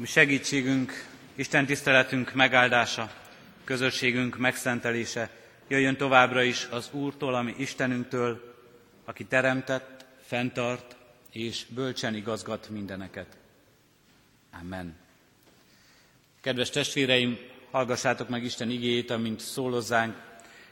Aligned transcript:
Mi 0.00 0.06
segítségünk, 0.06 0.92
Isten 1.34 1.66
tiszteletünk 1.66 2.34
megáldása, 2.34 3.12
közösségünk 3.64 4.38
megszentelése 4.38 5.30
jöjjön 5.68 5.96
továbbra 5.96 6.42
is 6.42 6.66
az 6.70 6.88
Úrtól, 6.92 7.34
ami 7.34 7.54
Istenünktől, 7.58 8.56
aki 9.04 9.24
teremtett, 9.24 10.04
fenntart 10.26 10.96
és 11.30 11.64
bölcsen 11.68 12.14
igazgat 12.14 12.68
mindeneket. 12.68 13.36
Amen. 14.60 14.96
Kedves 16.40 16.70
testvéreim, 16.70 17.38
hallgassátok 17.70 18.28
meg 18.28 18.44
Isten 18.44 18.70
igéjét, 18.70 19.10
amint 19.10 19.40
szólozzánk 19.40 20.16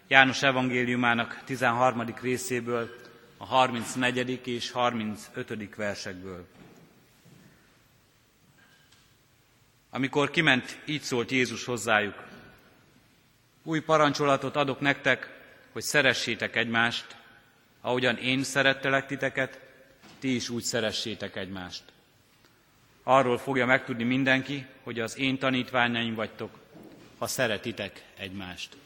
János 0.06 0.42
evangéliumának 0.42 1.42
13. 1.44 2.14
részéből, 2.20 2.96
a 3.36 3.44
34. 3.44 4.46
és 4.46 4.70
35. 4.70 5.74
versekből. 5.76 6.46
Amikor 9.90 10.30
kiment, 10.30 10.78
így 10.84 11.02
szólt 11.02 11.30
Jézus 11.30 11.64
hozzájuk. 11.64 12.26
Új 13.62 13.80
parancsolatot 13.80 14.56
adok 14.56 14.80
nektek, 14.80 15.36
hogy 15.72 15.82
szeressétek 15.82 16.56
egymást, 16.56 17.16
ahogyan 17.80 18.16
én 18.16 18.42
szerettelek 18.42 19.06
titeket, 19.06 19.60
ti 20.18 20.34
is 20.34 20.48
úgy 20.48 20.62
szeressétek 20.62 21.36
egymást. 21.36 21.82
Arról 23.02 23.38
fogja 23.38 23.66
megtudni 23.66 24.04
mindenki, 24.04 24.66
hogy 24.82 25.00
az 25.00 25.18
én 25.18 25.38
tanítványaim 25.38 26.14
vagytok, 26.14 26.58
ha 27.18 27.26
szeretitek 27.26 28.02
egymást. 28.16 28.76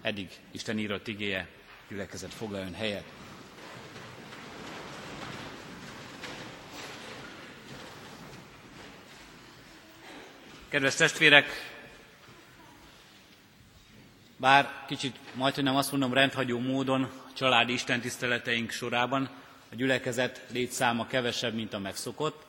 Eddig 0.00 0.30
Isten 0.50 0.78
írott 0.78 1.08
igéje, 1.08 1.48
gyülekezet 1.88 2.34
foglaljon 2.34 2.74
helyet. 2.74 3.04
Kedves 10.70 10.94
testvérek, 10.94 11.46
bár 14.36 14.84
kicsit 14.86 15.16
majd, 15.34 15.62
nem 15.62 15.76
azt 15.76 15.90
mondom 15.90 16.12
rendhagyó 16.12 16.58
módon 16.58 17.02
a 17.02 17.32
családi 17.34 17.72
istentiszteleteink 17.72 18.70
sorában 18.70 19.30
a 19.72 19.74
gyülekezet 19.74 20.46
létszáma 20.52 21.06
kevesebb, 21.06 21.54
mint 21.54 21.72
a 21.72 21.78
megszokott, 21.78 22.46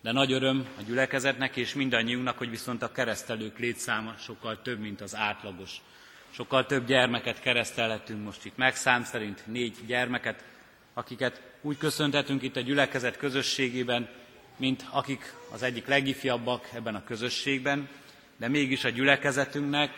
de 0.00 0.12
nagy 0.12 0.32
öröm 0.32 0.66
a 0.78 0.82
gyülekezetnek 0.82 1.56
és 1.56 1.74
mindannyiunknak, 1.74 2.38
hogy 2.38 2.50
viszont 2.50 2.82
a 2.82 2.92
keresztelők 2.92 3.58
létszáma 3.58 4.14
sokkal 4.18 4.62
több, 4.62 4.78
mint 4.78 5.00
az 5.00 5.14
átlagos. 5.14 5.80
Sokkal 6.30 6.66
több 6.66 6.86
gyermeket 6.86 7.40
keresztelhetünk 7.40 8.24
most 8.24 8.44
itt 8.44 8.56
meg, 8.56 8.76
szám 8.76 9.04
szerint 9.04 9.46
négy 9.46 9.76
gyermeket, 9.86 10.44
akiket 10.94 11.42
úgy 11.60 11.78
köszönhetünk 11.78 12.42
itt 12.42 12.56
a 12.56 12.60
gyülekezet 12.60 13.16
közösségében, 13.16 14.08
mint 14.56 14.84
akik 14.90 15.34
az 15.50 15.62
egyik 15.62 15.86
legifjabbak 15.86 16.68
ebben 16.74 16.94
a 16.94 17.04
közösségben, 17.04 17.88
de 18.36 18.48
mégis 18.48 18.84
a 18.84 18.88
gyülekezetünknek, 18.88 19.90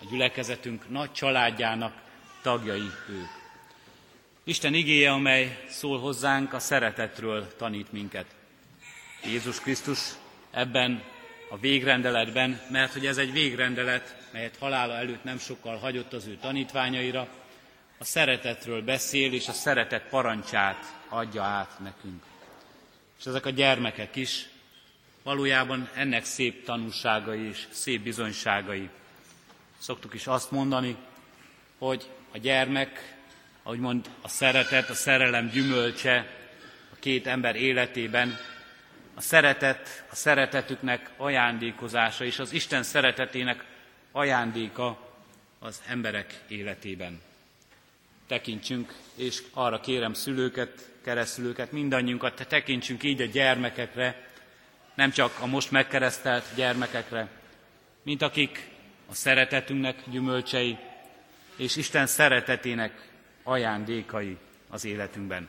a 0.00 0.04
gyülekezetünk 0.10 0.88
nagy 0.88 1.12
családjának 1.12 1.94
tagjai 2.42 2.90
ők. 3.08 3.28
Isten 4.44 4.74
igéje, 4.74 5.10
amely 5.10 5.64
szól 5.68 6.00
hozzánk, 6.00 6.52
a 6.52 6.58
szeretetről 6.58 7.56
tanít 7.56 7.92
minket. 7.92 8.26
Jézus 9.24 9.60
Krisztus 9.60 9.98
ebben 10.50 11.02
a 11.50 11.58
végrendeletben, 11.58 12.60
mert 12.70 12.92
hogy 12.92 13.06
ez 13.06 13.18
egy 13.18 13.32
végrendelet, 13.32 14.28
melyet 14.32 14.56
halála 14.56 14.94
előtt 14.94 15.24
nem 15.24 15.38
sokkal 15.38 15.76
hagyott 15.76 16.12
az 16.12 16.26
ő 16.26 16.36
tanítványaira, 16.36 17.28
a 17.98 18.04
szeretetről 18.04 18.82
beszél, 18.82 19.32
és 19.32 19.48
a 19.48 19.52
szeretet 19.52 20.08
parancsát 20.08 20.96
adja 21.08 21.42
át 21.42 21.78
nekünk. 21.78 22.29
És 23.20 23.26
ezek 23.26 23.46
a 23.46 23.50
gyermekek 23.50 24.16
is 24.16 24.48
valójában 25.22 25.88
ennek 25.94 26.24
szép 26.24 26.64
tanúságai 26.64 27.48
és 27.48 27.66
szép 27.70 28.02
bizonyságai. 28.02 28.88
Szoktuk 29.78 30.14
is 30.14 30.26
azt 30.26 30.50
mondani, 30.50 30.96
hogy 31.78 32.10
a 32.32 32.38
gyermek, 32.38 33.16
ahogy 33.62 33.78
mond 33.78 34.10
a 34.20 34.28
szeretet, 34.28 34.90
a 34.90 34.94
szerelem 34.94 35.48
gyümölcse 35.48 36.26
a 36.92 36.96
két 36.98 37.26
ember 37.26 37.56
életében, 37.56 38.38
a 39.14 39.20
szeretet, 39.20 40.04
a 40.10 40.14
szeretetüknek 40.14 41.10
ajándékozása 41.16 42.24
és 42.24 42.38
az 42.38 42.52
Isten 42.52 42.82
szeretetének 42.82 43.64
ajándéka 44.12 45.14
az 45.58 45.82
emberek 45.86 46.40
életében. 46.48 47.20
Tekintsünk, 48.26 48.94
és 49.14 49.42
arra 49.52 49.80
kérem 49.80 50.14
szülőket, 50.14 50.89
keresztülőket, 51.04 51.72
mindannyiunkat, 51.72 52.34
te 52.34 52.44
tekintsünk 52.44 53.02
így 53.02 53.20
a 53.20 53.24
gyermekekre, 53.24 54.28
nem 54.94 55.10
csak 55.10 55.38
a 55.40 55.46
most 55.46 55.70
megkeresztelt 55.70 56.44
gyermekekre, 56.54 57.28
mint 58.02 58.22
akik 58.22 58.68
a 59.10 59.14
szeretetünknek 59.14 60.02
gyümölcsei, 60.10 60.78
és 61.56 61.76
Isten 61.76 62.06
szeretetének 62.06 63.08
ajándékai 63.42 64.36
az 64.68 64.84
életünkben. 64.84 65.48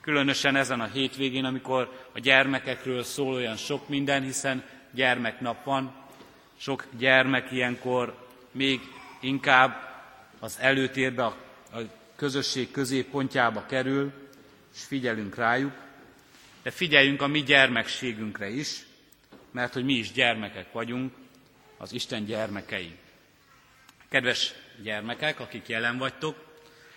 Különösen 0.00 0.56
ezen 0.56 0.80
a 0.80 0.86
hétvégén, 0.92 1.44
amikor 1.44 2.08
a 2.12 2.18
gyermekekről 2.18 3.02
szól 3.02 3.34
olyan 3.34 3.56
sok 3.56 3.88
minden, 3.88 4.22
hiszen 4.22 4.64
gyermeknap 4.90 5.64
van, 5.64 5.94
sok 6.56 6.86
gyermek 6.98 7.52
ilyenkor 7.52 8.28
még 8.52 8.80
inkább 9.20 9.88
az 10.38 10.56
előtérbe, 10.60 11.24
a 11.24 11.34
közösség 12.16 12.70
középpontjába 12.70 13.66
kerül, 13.66 14.12
és 14.74 14.82
figyelünk 14.82 15.34
rájuk, 15.34 15.72
de 16.62 16.70
figyeljünk 16.70 17.22
a 17.22 17.26
mi 17.26 17.42
gyermekségünkre 17.42 18.48
is, 18.48 18.86
mert 19.50 19.72
hogy 19.72 19.84
mi 19.84 19.94
is 19.94 20.12
gyermekek 20.12 20.72
vagyunk, 20.72 21.14
az 21.78 21.92
Isten 21.92 22.24
gyermekei. 22.24 22.96
Kedves 24.08 24.52
gyermekek, 24.82 25.40
akik 25.40 25.68
jelen 25.68 25.98
vagytok, 25.98 26.48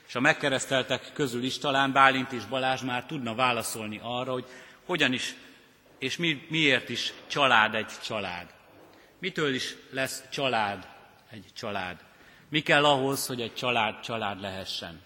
és 0.07 0.15
a 0.15 0.19
megkereszteltek 0.19 1.11
közül 1.13 1.43
is 1.43 1.57
talán 1.57 1.91
Bálint 1.91 2.31
és 2.31 2.45
Balázs 2.45 2.81
már 2.81 3.05
tudna 3.05 3.35
válaszolni 3.35 3.99
arra, 4.01 4.31
hogy 4.31 4.45
hogyan 4.85 5.13
is 5.13 5.35
és 6.03 6.17
mi, 6.17 6.45
miért 6.49 6.89
is 6.89 7.13
család 7.27 7.75
egy 7.75 7.91
család. 8.03 8.53
Mitől 9.19 9.53
is 9.53 9.75
lesz 9.89 10.23
család 10.31 10.87
egy 11.29 11.45
család? 11.55 12.03
Mi 12.49 12.61
kell 12.61 12.85
ahhoz, 12.85 13.27
hogy 13.27 13.41
egy 13.41 13.53
család 13.53 13.99
család 13.99 14.41
lehessen? 14.41 15.01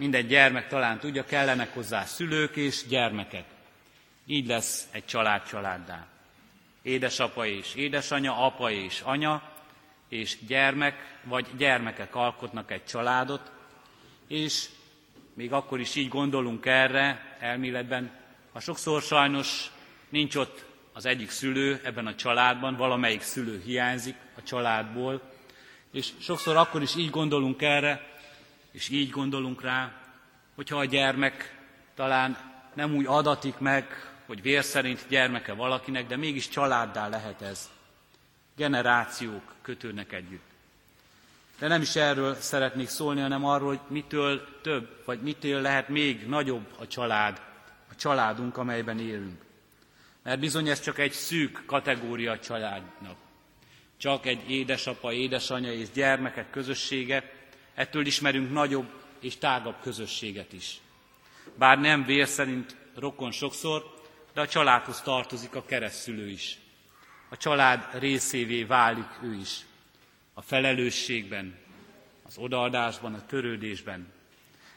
Minden 0.00 0.26
gyermek 0.26 0.68
talán 0.68 0.98
tudja, 0.98 1.24
kellenek 1.24 1.74
hozzá 1.74 2.04
szülők 2.04 2.56
és 2.56 2.86
gyermekek. 2.86 3.44
Így 4.26 4.46
lesz 4.46 4.88
egy 4.90 5.04
család 5.04 5.42
családdá. 5.48 6.06
Édesapa 6.82 7.46
és 7.46 7.74
édesanya, 7.74 8.46
apa 8.46 8.70
és 8.70 9.00
anya, 9.00 9.42
és 10.08 10.36
gyermek 10.46 11.18
vagy 11.24 11.46
gyermekek 11.56 12.14
alkotnak 12.14 12.70
egy 12.70 12.84
családot, 12.84 13.50
és 14.28 14.68
még 15.34 15.52
akkor 15.52 15.80
is 15.80 15.94
így 15.94 16.08
gondolunk 16.08 16.66
erre 16.66 17.36
elméletben, 17.40 18.10
ha 18.52 18.60
sokszor 18.60 19.02
sajnos 19.02 19.70
nincs 20.08 20.36
ott 20.36 20.64
az 20.92 21.06
egyik 21.06 21.30
szülő 21.30 21.80
ebben 21.84 22.06
a 22.06 22.14
családban, 22.14 22.76
valamelyik 22.76 23.22
szülő 23.22 23.62
hiányzik 23.64 24.16
a 24.36 24.42
családból, 24.42 25.22
és 25.92 26.08
sokszor 26.20 26.56
akkor 26.56 26.82
is 26.82 26.96
így 26.96 27.10
gondolunk 27.10 27.62
erre, 27.62 28.09
és 28.70 28.88
így 28.88 29.10
gondolunk 29.10 29.62
rá, 29.62 29.92
hogyha 30.54 30.78
a 30.78 30.84
gyermek 30.84 31.58
talán 31.94 32.38
nem 32.74 32.94
úgy 32.94 33.06
adatik 33.06 33.58
meg, 33.58 34.10
hogy 34.26 34.42
vér 34.42 34.64
szerint 34.64 35.06
gyermeke 35.08 35.52
valakinek, 35.52 36.06
de 36.06 36.16
mégis 36.16 36.48
családdá 36.48 37.08
lehet 37.08 37.42
ez. 37.42 37.70
Generációk 38.56 39.54
kötődnek 39.62 40.12
együtt. 40.12 40.48
De 41.58 41.68
nem 41.68 41.82
is 41.82 41.96
erről 41.96 42.34
szeretnék 42.34 42.88
szólni, 42.88 43.20
hanem 43.20 43.44
arról, 43.44 43.68
hogy 43.68 43.80
mitől 43.88 44.60
több, 44.62 45.02
vagy 45.04 45.20
mitől 45.20 45.60
lehet 45.60 45.88
még 45.88 46.26
nagyobb 46.26 46.66
a 46.78 46.86
család, 46.86 47.40
a 47.90 47.94
családunk, 47.94 48.56
amelyben 48.56 48.98
élünk. 48.98 49.40
Mert 50.22 50.40
bizony 50.40 50.68
ez 50.68 50.80
csak 50.80 50.98
egy 50.98 51.12
szűk 51.12 51.62
kategória 51.66 52.32
a 52.32 52.38
családnak. 52.38 53.16
Csak 53.96 54.26
egy 54.26 54.50
édesapa, 54.50 55.12
édesanyja 55.12 55.72
és 55.72 55.90
gyermekek 55.90 56.50
közössége, 56.50 57.32
ettől 57.74 58.06
ismerünk 58.06 58.52
nagyobb 58.52 58.88
és 59.20 59.36
tágabb 59.36 59.76
közösséget 59.82 60.52
is. 60.52 60.80
Bár 61.54 61.78
nem 61.78 62.04
vér 62.04 62.28
szerint 62.28 62.76
rokon 62.94 63.30
sokszor, 63.30 63.98
de 64.32 64.40
a 64.40 64.48
családhoz 64.48 65.00
tartozik 65.00 65.54
a 65.54 65.64
keresztülő 65.64 66.28
is. 66.28 66.58
A 67.28 67.36
család 67.36 67.88
részévé 67.92 68.64
válik 68.64 69.18
ő 69.22 69.34
is. 69.34 69.60
A 70.34 70.42
felelősségben, 70.42 71.58
az 72.26 72.38
odaadásban, 72.38 73.14
a 73.14 73.26
törődésben. 73.26 74.12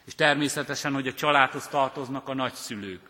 És 0.04 0.14
természetesen, 0.14 0.92
hogy 0.94 1.08
a 1.08 1.14
családhoz 1.14 1.68
tartoznak 1.68 2.28
a 2.28 2.34
nagyszülők. 2.34 3.00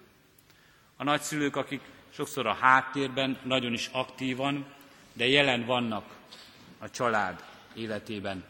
A 0.97 1.05
nagyszülők, 1.05 1.57
akik 1.57 1.81
sokszor 2.11 2.47
a 2.47 2.53
háttérben 2.53 3.39
nagyon 3.43 3.73
is 3.73 3.91
aktívan, 3.93 4.67
de 5.13 5.27
jelen 5.27 5.65
vannak 5.65 6.05
a 6.79 6.91
család 6.91 7.45
életében. 7.75 8.45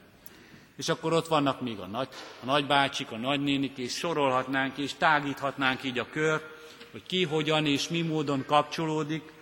És 0.77 0.89
akkor 0.89 1.13
ott 1.13 1.27
vannak 1.27 1.61
még 1.61 1.79
a, 1.79 1.87
nagy, 1.87 2.09
a 2.43 2.45
nagybácsik, 2.45 3.11
a 3.11 3.17
nagynénik, 3.17 3.79
és 3.79 3.95
sorolhatnánk, 3.95 4.79
és 4.79 4.95
tágíthatnánk 4.95 5.85
így 5.85 5.99
a 5.99 6.09
kör, 6.11 6.43
hogy 6.93 7.03
ki, 7.07 7.25
hogyan 7.25 7.67
és 7.67 7.89
mi 7.89 8.03
módon 8.03 8.45
kapcsolódik 8.47 9.33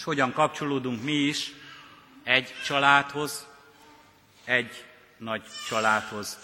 és 0.00 0.06
hogyan 0.06 0.32
kapcsolódunk 0.32 1.02
mi 1.02 1.12
is 1.12 1.52
egy 2.22 2.54
családhoz, 2.64 3.46
egy 4.44 4.84
nagy 5.16 5.42
családhoz, 5.68 6.38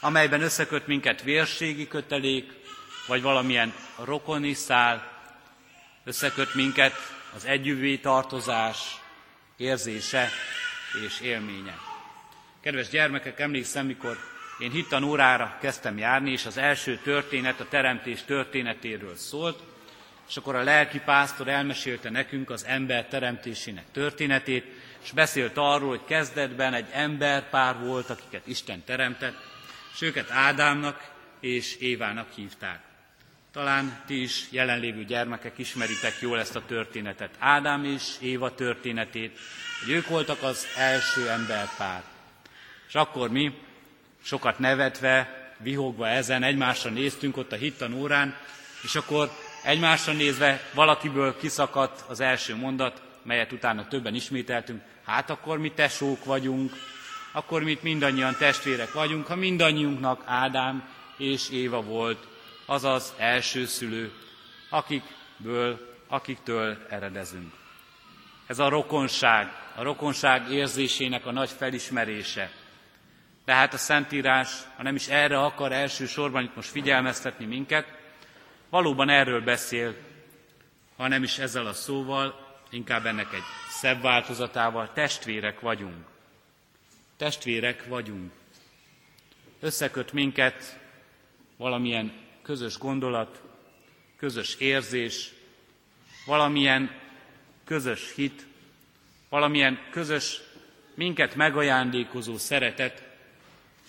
amelyben 0.00 0.42
összeköt 0.42 0.86
minket 0.86 1.22
vérségi 1.22 1.88
kötelék, 1.88 2.52
vagy 3.06 3.22
valamilyen 3.22 3.74
rokoni 4.04 4.52
szál, 4.52 5.18
összeköt 6.04 6.54
minket 6.54 6.94
az 7.34 7.44
együvé 7.44 7.96
tartozás 7.96 8.78
érzése 9.56 10.30
és 11.06 11.20
élménye. 11.20 11.89
Kedves 12.60 12.88
gyermekek, 12.88 13.40
emlékszem, 13.40 13.86
mikor 13.86 14.18
én 14.58 14.70
hittanórára 14.70 15.58
kezdtem 15.60 15.98
járni, 15.98 16.30
és 16.30 16.46
az 16.46 16.56
első 16.56 16.96
történet 16.96 17.60
a 17.60 17.68
teremtés 17.68 18.22
történetéről 18.24 19.16
szólt, 19.16 19.58
és 20.28 20.36
akkor 20.36 20.54
a 20.54 20.62
lelki 20.62 20.98
pásztor 20.98 21.48
elmesélte 21.48 22.10
nekünk 22.10 22.50
az 22.50 22.64
ember 22.64 23.06
teremtésének 23.06 23.84
történetét, 23.92 24.64
és 25.02 25.10
beszélt 25.10 25.56
arról, 25.56 25.88
hogy 25.88 26.04
kezdetben 26.04 26.74
egy 26.74 26.86
emberpár 26.92 27.78
volt, 27.78 28.10
akiket 28.10 28.46
Isten 28.46 28.84
teremtett, 28.84 29.36
és 29.94 30.02
őket 30.02 30.30
Ádámnak 30.30 31.10
és 31.40 31.76
Évának 31.76 32.32
hívták. 32.34 32.80
Talán 33.52 34.02
ti 34.06 34.22
is 34.22 34.44
jelenlévő 34.50 35.04
gyermekek 35.04 35.58
ismeritek 35.58 36.20
jól 36.20 36.38
ezt 36.38 36.56
a 36.56 36.64
történetet, 36.66 37.34
Ádám 37.38 37.84
és 37.84 38.02
Éva 38.20 38.54
történetét, 38.54 39.38
hogy 39.84 39.92
ők 39.92 40.06
voltak 40.08 40.42
az 40.42 40.66
első 40.76 41.28
emberpár. 41.28 42.09
És 42.90 42.96
akkor 42.96 43.30
mi, 43.30 43.52
sokat 44.22 44.58
nevetve, 44.58 45.40
vihogva 45.58 46.08
ezen, 46.08 46.42
egymásra 46.42 46.90
néztünk 46.90 47.36
ott 47.36 47.52
a 47.52 47.56
hittan 47.56 47.92
órán, 47.92 48.36
és 48.82 48.94
akkor 48.94 49.30
egymásra 49.64 50.12
nézve 50.12 50.62
valakiből 50.74 51.36
kiszakadt 51.36 52.04
az 52.08 52.20
első 52.20 52.56
mondat, 52.56 53.02
melyet 53.22 53.52
utána 53.52 53.88
többen 53.88 54.14
ismételtünk, 54.14 54.82
hát 55.04 55.30
akkor 55.30 55.58
mi 55.58 55.72
tesók 55.72 56.24
vagyunk, 56.24 56.72
akkor 57.32 57.62
mi 57.62 57.78
mindannyian 57.82 58.36
testvérek 58.38 58.92
vagyunk, 58.92 59.26
ha 59.26 59.34
mindannyiunknak 59.34 60.22
Ádám 60.26 60.88
és 61.16 61.50
Éva 61.50 61.82
volt 61.82 62.26
az 62.66 62.84
az 62.84 63.14
első 63.16 63.66
szülő, 63.66 64.12
akikből, 64.70 65.96
akiktől 66.08 66.76
eredezünk. 66.88 67.52
Ez 68.46 68.58
a 68.58 68.68
rokonság, 68.68 69.52
a 69.74 69.82
rokonság 69.82 70.50
érzésének 70.50 71.26
a 71.26 71.32
nagy 71.32 71.50
felismerése. 71.50 72.50
Tehát 73.44 73.74
a 73.74 73.76
Szentírás, 73.76 74.48
ha 74.76 74.82
nem 74.82 74.94
is 74.94 75.08
erre 75.08 75.40
akar 75.40 75.72
elsősorban 75.72 76.42
itt 76.42 76.54
most 76.54 76.70
figyelmeztetni 76.70 77.44
minket, 77.44 77.98
valóban 78.68 79.08
erről 79.08 79.40
beszél, 79.40 79.94
ha 80.96 81.08
nem 81.08 81.22
is 81.22 81.38
ezzel 81.38 81.66
a 81.66 81.72
szóval, 81.72 82.58
inkább 82.70 83.06
ennek 83.06 83.32
egy 83.32 83.42
szebb 83.68 84.02
változatával, 84.02 84.92
testvérek 84.92 85.60
vagyunk. 85.60 86.06
Testvérek 87.16 87.86
vagyunk. 87.86 88.32
Összeköt 89.60 90.12
minket 90.12 90.78
valamilyen 91.56 92.12
közös 92.42 92.78
gondolat, 92.78 93.42
közös 94.16 94.54
érzés, 94.54 95.32
valamilyen 96.26 96.90
közös 97.64 98.14
hit, 98.14 98.46
valamilyen 99.28 99.78
közös, 99.90 100.40
minket 100.94 101.34
megajándékozó 101.34 102.36
szeretet, 102.36 103.09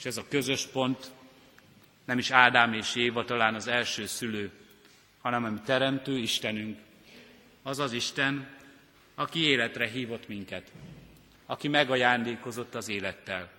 és 0.01 0.07
ez 0.07 0.17
a 0.17 0.27
közös 0.29 0.65
pont 0.65 1.11
nem 2.05 2.17
is 2.17 2.31
Ádám 2.31 2.73
és 2.73 2.95
Éva 2.95 3.25
talán 3.25 3.55
az 3.55 3.67
első 3.67 4.05
szülő, 4.05 4.51
hanem 5.21 5.43
a 5.43 5.61
teremtő 5.65 6.17
Istenünk, 6.17 6.79
az 7.63 7.79
az 7.79 7.91
Isten, 7.91 8.47
aki 9.15 9.39
életre 9.39 9.87
hívott 9.87 10.27
minket, 10.27 10.71
aki 11.45 11.67
megajándékozott 11.67 12.75
az 12.75 12.89
élettel, 12.89 13.51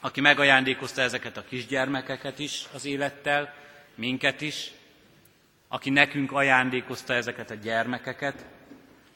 aki 0.00 0.20
megajándékozta 0.20 1.02
ezeket 1.02 1.36
a 1.36 1.44
kisgyermekeket 1.44 2.38
is 2.38 2.64
az 2.72 2.84
élettel, 2.84 3.54
minket 3.94 4.40
is, 4.40 4.70
aki 5.68 5.90
nekünk 5.90 6.32
ajándékozta 6.32 7.14
ezeket 7.14 7.50
a 7.50 7.54
gyermekeket, 7.54 8.44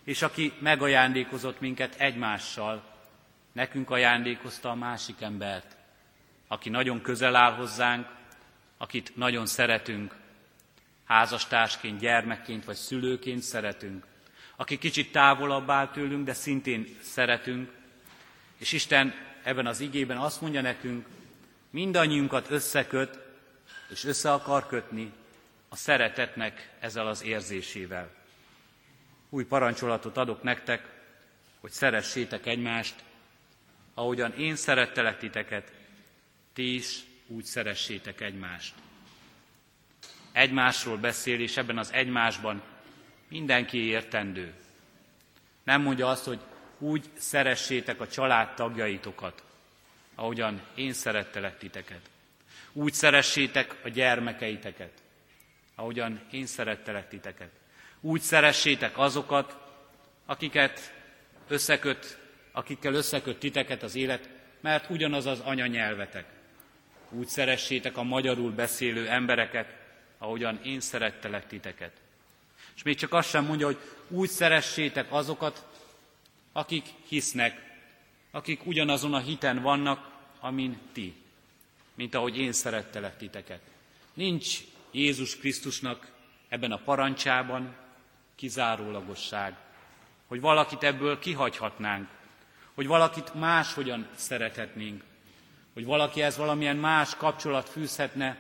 és 0.05 0.23
aki 0.23 0.53
megajándékozott 0.59 1.61
minket 1.61 1.95
egymással, 1.95 2.85
nekünk 3.53 3.91
ajándékozta 3.91 4.71
a 4.71 4.75
másik 4.75 5.21
embert, 5.21 5.78
aki 6.49 6.69
nagyon 6.69 7.01
közel 7.01 7.37
áll 7.37 7.53
hozzánk, 7.53 8.07
akit 8.77 9.17
nagyon 9.17 9.47
szeretünk, 9.47 10.15
házastársként, 11.05 12.01
gyermekként 12.01 12.65
vagy 12.65 12.77
szülőként 12.77 13.43
szeretünk, 13.43 14.07
aki 14.57 14.79
kicsit 14.79 15.13
távolabb 15.13 15.71
áll 15.71 15.89
tőlünk, 15.89 16.25
de 16.25 16.33
szintén 16.33 16.97
szeretünk, 17.03 17.73
és 18.57 18.73
Isten 18.73 19.15
ebben 19.43 19.67
az 19.67 19.81
igében 19.81 20.17
azt 20.17 20.41
mondja 20.41 20.61
nekünk, 20.61 21.07
mindannyiunkat 21.71 22.51
összeköt, 22.51 23.19
és 23.91 24.05
össze 24.05 24.33
akar 24.33 24.67
kötni 24.67 25.13
a 25.69 25.77
szeretetnek 25.77 26.71
ezzel 26.81 27.07
az 27.07 27.23
érzésével. 27.23 28.11
Új 29.29 29.45
parancsolatot 29.45 30.17
adok 30.17 30.43
nektek, 30.43 30.89
hogy 31.61 31.71
szeressétek 31.71 32.47
egymást, 32.47 32.95
ahogyan 33.95 34.33
én 34.33 34.57
szerettelek 34.57 35.19
titeket, 35.19 35.73
ti 36.59 36.75
is 36.75 37.01
úgy 37.27 37.45
szeressétek 37.45 38.21
egymást. 38.21 38.75
Egymásról 40.33 40.97
beszél, 40.97 41.41
és 41.41 41.57
ebben 41.57 41.79
az 41.79 41.93
egymásban 41.93 42.63
mindenki 43.29 43.79
értendő. 43.79 44.55
Nem 45.63 45.83
mondja 45.83 46.09
azt, 46.09 46.25
hogy 46.25 46.41
úgy 46.79 47.05
szeressétek 47.17 48.01
a 48.01 48.09
család 48.09 48.55
tagjaitokat, 48.55 49.43
ahogyan 50.15 50.61
én 50.75 50.93
szerettelek 50.93 51.59
titeket. 51.59 52.11
Úgy 52.73 52.93
szeressétek 52.93 53.77
a 53.85 53.89
gyermekeiteket, 53.89 54.93
ahogyan 55.75 56.21
én 56.31 56.47
szerettelek 56.47 57.09
titeket. 57.09 57.51
Úgy 58.01 58.21
szeressétek 58.21 58.99
azokat, 58.99 59.57
akiket 60.27 60.95
összeköt, 61.49 62.19
akikkel 62.53 62.95
összeköt 62.95 63.39
titeket 63.39 63.83
az 63.83 63.95
élet, 63.95 64.29
mert 64.61 64.91
ugyanaz 64.91 65.27
az 65.27 65.41
anyanyelvetek. 65.41 66.37
Úgy 67.11 67.27
szeressétek 67.27 67.97
a 67.97 68.03
magyarul 68.03 68.51
beszélő 68.51 69.09
embereket, 69.09 69.75
ahogyan 70.19 70.61
én 70.63 70.81
szerettelek 70.81 71.47
titeket. 71.47 71.93
És 72.77 72.83
még 72.83 72.97
csak 72.97 73.13
azt 73.13 73.29
sem 73.29 73.45
mondja, 73.45 73.67
hogy 73.67 73.79
úgy 74.09 74.29
szeressétek 74.29 75.13
azokat, 75.13 75.67
akik 76.53 76.85
hisznek, 77.09 77.67
akik 78.31 78.67
ugyanazon 78.67 79.15
a 79.15 79.19
hiten 79.19 79.63
vannak, 79.63 80.11
amin 80.41 80.79
ti, 80.93 81.15
mint 81.95 82.15
ahogy 82.15 82.39
én 82.39 82.53
szerettelek 82.53 83.17
titeket. 83.17 83.61
Nincs 84.15 84.59
Jézus 84.91 85.37
Krisztusnak 85.37 86.13
ebben 86.49 86.73
a 86.73 86.83
parancsában 86.85 87.77
kizárólagosság, 88.35 89.57
hogy 90.27 90.41
valakit 90.41 90.83
ebből 90.83 91.19
kihagyhatnánk, 91.19 92.09
hogy 92.75 92.87
valakit 92.87 93.35
máshogyan 93.35 94.09
szerethetnénk, 94.15 95.03
hogy 95.79 95.87
valakihez 95.87 96.37
valamilyen 96.37 96.77
más 96.77 97.17
kapcsolat 97.17 97.69
fűzhetne, 97.69 98.37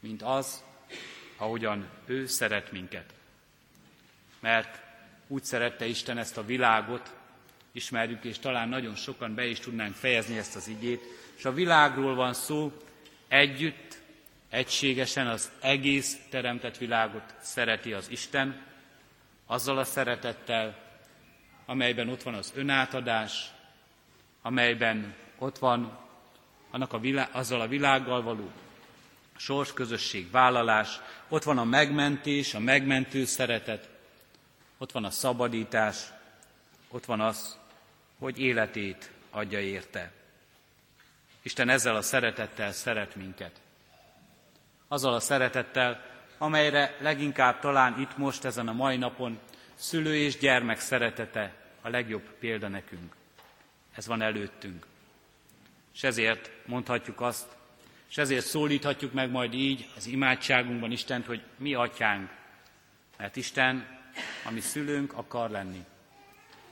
mint 0.00 0.22
az, 0.22 0.64
ahogyan 1.36 1.88
ő 2.06 2.26
szeret 2.26 2.72
minket. 2.72 3.14
Mert 4.40 4.82
úgy 5.26 5.44
szerette 5.44 5.86
Isten 5.86 6.18
ezt 6.18 6.36
a 6.36 6.44
világot, 6.44 7.16
ismerjük, 7.72 8.24
és 8.24 8.38
talán 8.38 8.68
nagyon 8.68 8.94
sokan 8.94 9.34
be 9.34 9.46
is 9.46 9.58
tudnánk 9.58 9.94
fejezni 9.94 10.38
ezt 10.38 10.56
az 10.56 10.68
igét, 10.68 11.02
és 11.36 11.44
a 11.44 11.52
világról 11.52 12.14
van 12.14 12.34
szó, 12.34 12.72
együtt, 13.28 13.98
egységesen 14.50 15.26
az 15.26 15.50
egész 15.60 16.18
teremtett 16.30 16.76
világot 16.76 17.34
szereti 17.40 17.92
az 17.92 18.10
Isten, 18.10 18.62
azzal 19.46 19.78
a 19.78 19.84
szeretettel, 19.84 20.76
amelyben 21.66 22.08
ott 22.08 22.22
van 22.22 22.34
az 22.34 22.52
önátadás, 22.54 23.50
amelyben 24.42 25.14
ott 25.38 25.58
van 25.58 26.02
annak 26.74 26.92
a 26.92 26.98
világ, 26.98 27.28
azzal 27.32 27.60
a 27.60 27.68
világgal 27.68 28.22
való 28.22 28.50
sorsközösség, 29.36 30.30
vállalás, 30.30 31.00
ott 31.28 31.42
van 31.42 31.58
a 31.58 31.64
megmentés, 31.64 32.54
a 32.54 32.58
megmentő 32.58 33.24
szeretet, 33.24 33.88
ott 34.78 34.92
van 34.92 35.04
a 35.04 35.10
szabadítás, 35.10 35.96
ott 36.88 37.04
van 37.04 37.20
az, 37.20 37.58
hogy 38.18 38.38
életét 38.38 39.10
adja 39.30 39.60
érte. 39.60 40.12
Isten 41.42 41.68
ezzel 41.68 41.96
a 41.96 42.02
szeretettel 42.02 42.72
szeret 42.72 43.16
minket. 43.16 43.60
Azzal 44.88 45.14
a 45.14 45.20
szeretettel, 45.20 46.04
amelyre 46.38 46.96
leginkább 47.00 47.60
talán 47.60 48.00
itt 48.00 48.16
most 48.16 48.44
ezen 48.44 48.68
a 48.68 48.72
mai 48.72 48.96
napon 48.96 49.38
szülő 49.74 50.16
és 50.16 50.38
gyermek 50.38 50.80
szeretete 50.80 51.54
a 51.80 51.88
legjobb 51.88 52.32
példa 52.38 52.68
nekünk. 52.68 53.14
Ez 53.94 54.06
van 54.06 54.22
előttünk. 54.22 54.86
És 55.94 56.02
ezért 56.02 56.50
mondhatjuk 56.66 57.20
azt, 57.20 57.56
és 58.10 58.18
ezért 58.18 58.46
szólíthatjuk 58.46 59.12
meg 59.12 59.30
majd 59.30 59.54
így 59.54 59.88
az 59.96 60.06
imádságunkban 60.06 60.90
Istent, 60.90 61.26
hogy 61.26 61.42
mi 61.56 61.74
atyánk, 61.74 62.30
mert 63.16 63.36
Isten, 63.36 64.00
ami 64.44 64.60
szülőnk 64.60 65.12
akar 65.12 65.50
lenni. 65.50 65.84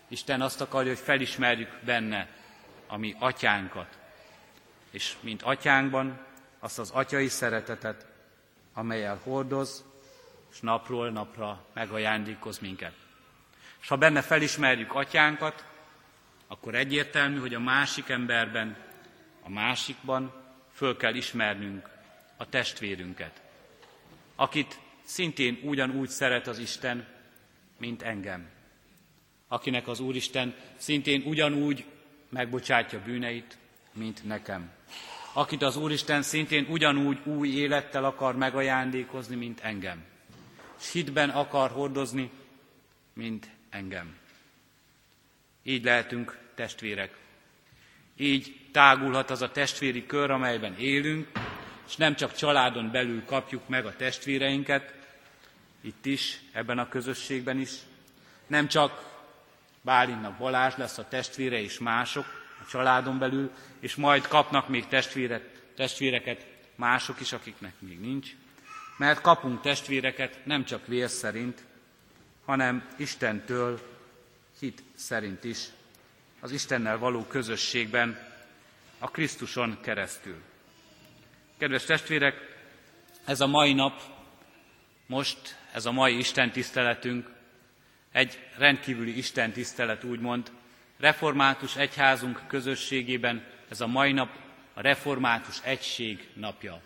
Isten 0.09 0.41
azt 0.41 0.61
akarja, 0.61 0.88
hogy 0.88 1.00
felismerjük 1.00 1.79
benne 1.85 2.29
a 2.87 2.97
mi 2.97 3.14
atyánkat, 3.19 3.99
és 4.91 5.14
mint 5.21 5.43
atyánkban 5.43 6.26
azt 6.59 6.79
az 6.79 6.91
atyai 6.91 7.29
szeretetet, 7.29 8.07
amelyel 8.75 9.21
hordoz, 9.23 9.85
és 10.52 10.61
napról 10.61 11.11
napra 11.11 11.64
megajándékoz 11.75 12.59
minket. 12.59 12.93
És 13.81 13.88
ha 13.88 13.97
benne 13.97 14.23
felismerjük 14.23 14.95
atyánkat, 14.95 15.64
akkor 16.47 16.75
egyértelmű, 16.75 17.38
hogy 17.38 17.55
a 17.55 17.61
másik 17.61 18.09
emberben, 18.09 18.76
a 19.43 19.49
másikban 19.49 20.33
föl 20.73 20.97
kell 20.97 21.15
ismernünk 21.15 21.89
a 22.37 22.49
testvérünket, 22.49 23.43
akit 24.35 24.79
szintén 25.05 25.61
ugyanúgy 25.63 26.09
szeret 26.09 26.47
az 26.47 26.59
Isten, 26.59 27.07
mint 27.79 28.03
engem. 28.03 28.49
Akinek 29.49 29.89
az 29.89 30.01
Úristen 30.01 30.55
szintén 30.77 31.23
ugyanúgy 31.27 31.85
megbocsátja 32.29 33.03
bűneit, 33.03 33.59
mint 33.93 34.25
nekem. 34.25 34.71
Akit 35.33 35.63
az 35.63 35.77
Úristen 35.77 36.23
szintén 36.23 36.67
ugyanúgy 36.71 37.19
új 37.25 37.49
élettel 37.49 38.05
akar 38.05 38.37
megajándékozni, 38.37 39.37
mint 39.37 39.61
engem. 39.61 40.05
És 40.81 40.93
hitben 40.93 41.31
akar 41.31 41.71
hordozni, 41.71 42.31
mint 43.13 43.49
engem. 43.71 44.17
Így 45.63 45.85
lehetünk 45.85 46.39
testvérek. 46.55 47.19
Így 48.17 48.62
tágulhat 48.73 49.31
az 49.31 49.43
a 49.43 49.50
testvéri 49.50 50.07
kör, 50.07 50.31
amelyben 50.31 50.79
élünk, 50.79 51.29
és 51.88 51.97
nem 51.97 52.14
csak 52.14 52.35
családon 52.35 52.91
belül 52.91 53.25
kapjuk 53.25 53.69
meg 53.69 53.87
a 53.87 53.97
testvéreinket, 53.97 54.95
itt 55.81 56.07
is, 56.07 56.41
ebben 56.52 56.79
a 56.79 56.88
közösségben 56.88 57.59
is. 57.59 57.71
Nem 58.47 58.69
csak 58.69 59.11
Bálintnak 59.81 60.37
Balázs 60.38 60.75
lesz 60.76 60.99
a 60.99 61.09
testvére 61.09 61.61
és 61.61 61.79
mások 61.79 62.25
a 62.62 62.67
családon 62.71 63.19
belül, 63.19 63.50
és 63.81 63.95
majd 63.95 64.29
kapnak 64.29 64.69
még 64.69 64.87
testvérek, 64.87 65.49
testvéreket 65.76 66.47
mások 66.75 67.21
is, 67.21 67.33
akiknek 67.33 67.75
még 67.79 68.00
nincs. 68.00 68.31
Mert 68.97 69.21
kapunk 69.21 69.61
testvéreket 69.61 70.38
nem 70.45 70.64
csak 70.64 70.87
vér 70.87 71.09
szerint, 71.09 71.62
hanem 72.45 72.88
Istentől 72.97 73.81
hit 74.59 74.83
szerint 74.95 75.45
is, 75.45 75.67
az 76.41 76.52
Istennel 76.52 76.99
való 76.99 77.25
közösségben, 77.25 78.32
a 79.03 79.11
Krisztuson 79.11 79.79
keresztül. 79.81 80.43
Kedves 81.59 81.85
testvérek, 81.85 82.35
ez 83.25 83.41
a 83.41 83.47
mai 83.47 83.73
nap, 83.73 84.01
most 85.07 85.57
ez 85.73 85.87
a 85.87 85.93
mai 85.93 86.19
Isten 86.19 86.51
tiszteletünk, 86.51 87.31
egy 88.13 88.39
rendkívüli 88.57 89.17
Isten 89.17 89.53
tisztelet, 89.53 90.05
úgymond, 90.05 90.51
református 90.99 91.77
egyházunk 91.77 92.43
közösségében 92.47 93.45
ez 93.69 93.81
a 93.81 93.87
mai 93.87 94.13
nap 94.13 94.29
a 94.75 94.81
református 94.81 95.61
egység 95.63 96.29
napja. 96.35 96.81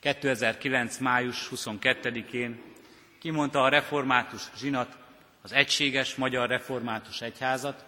2009. 0.00 0.98
május 0.98 1.48
22-én 1.54 2.62
kimondta 3.18 3.62
a 3.62 3.68
református 3.68 4.42
zsinat 4.56 4.96
az 5.42 5.52
egységes 5.52 6.14
magyar 6.14 6.48
református 6.48 7.20
egyházat, 7.20 7.84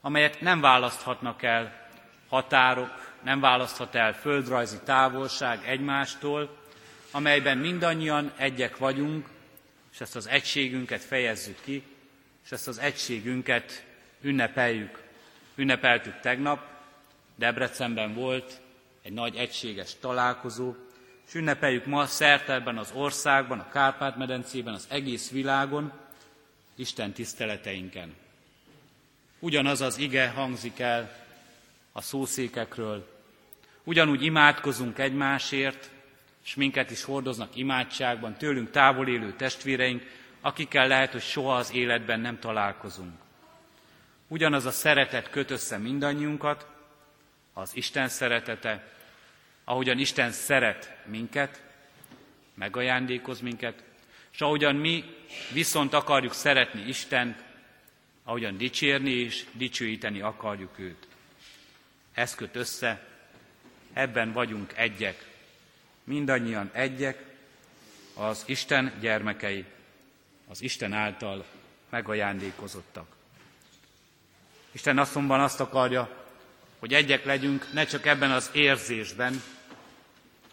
amelyet 0.00 0.40
nem 0.40 0.60
választhatnak 0.60 1.42
el 1.42 1.87
határok, 2.28 3.14
nem 3.22 3.40
választhat 3.40 3.94
el 3.94 4.14
földrajzi 4.14 4.78
távolság 4.84 5.60
egymástól, 5.66 6.56
amelyben 7.10 7.58
mindannyian 7.58 8.32
egyek 8.36 8.76
vagyunk, 8.76 9.28
és 9.92 10.00
ezt 10.00 10.16
az 10.16 10.28
egységünket 10.28 11.02
fejezzük 11.02 11.60
ki, 11.64 11.82
és 12.44 12.52
ezt 12.52 12.68
az 12.68 12.78
egységünket 12.78 13.84
ünnepeljük. 14.20 15.02
Ünnepeltük 15.54 16.20
tegnap, 16.20 16.66
Debrecenben 17.34 18.14
volt 18.14 18.60
egy 19.02 19.12
nagy 19.12 19.36
egységes 19.36 19.94
találkozó, 20.00 20.74
és 21.26 21.34
ünnepeljük 21.34 21.86
ma 21.86 22.06
szerte 22.06 22.52
ebben 22.52 22.78
az 22.78 22.90
országban, 22.94 23.58
a 23.58 23.68
Kárpát-medencében, 23.68 24.74
az 24.74 24.86
egész 24.90 25.30
világon, 25.30 25.92
Isten 26.74 27.12
tiszteleteinken. 27.12 28.14
Ugyanaz 29.38 29.80
az 29.80 29.98
ige 29.98 30.28
hangzik 30.28 30.78
el 30.78 31.27
a 31.98 32.00
szószékekről. 32.00 33.08
Ugyanúgy 33.84 34.22
imádkozunk 34.22 34.98
egymásért, 34.98 35.90
és 36.44 36.54
minket 36.54 36.90
is 36.90 37.02
hordoznak 37.04 37.56
imádságban, 37.56 38.36
tőlünk 38.36 38.70
távol 38.70 39.08
élő 39.08 39.32
testvéreink, 39.32 40.02
akikkel 40.40 40.88
lehet, 40.88 41.12
hogy 41.12 41.22
soha 41.22 41.56
az 41.56 41.72
életben 41.72 42.20
nem 42.20 42.38
találkozunk. 42.38 43.12
Ugyanaz 44.28 44.64
a 44.64 44.70
szeretet 44.70 45.30
köt 45.30 45.50
össze 45.50 45.78
mindannyiunkat, 45.78 46.66
az 47.52 47.76
Isten 47.76 48.08
szeretete, 48.08 48.92
ahogyan 49.64 49.98
Isten 49.98 50.30
szeret 50.30 50.96
minket, 51.06 51.62
megajándékoz 52.54 53.40
minket, 53.40 53.84
és 54.32 54.40
ahogyan 54.40 54.76
mi 54.76 55.04
viszont 55.52 55.92
akarjuk 55.92 56.32
szeretni 56.32 56.80
Istent, 56.88 57.44
ahogyan 58.24 58.56
dicsérni 58.56 59.10
és 59.10 59.44
dicsőíteni 59.52 60.20
akarjuk 60.20 60.78
őt. 60.78 61.07
Ez 62.18 62.34
köt 62.34 62.56
össze, 62.56 63.00
ebben 63.92 64.32
vagyunk 64.32 64.72
egyek. 64.76 65.26
Mindannyian 66.04 66.70
egyek, 66.72 67.24
az 68.14 68.42
Isten 68.46 68.92
gyermekei, 69.00 69.64
az 70.48 70.62
Isten 70.62 70.92
által 70.92 71.44
megajándékozottak. 71.88 73.06
Isten 74.72 74.98
azonban 74.98 75.40
azt 75.40 75.60
akarja, 75.60 76.26
hogy 76.78 76.94
egyek 76.94 77.24
legyünk 77.24 77.72
ne 77.72 77.84
csak 77.84 78.06
ebben 78.06 78.30
az 78.30 78.50
érzésben, 78.52 79.42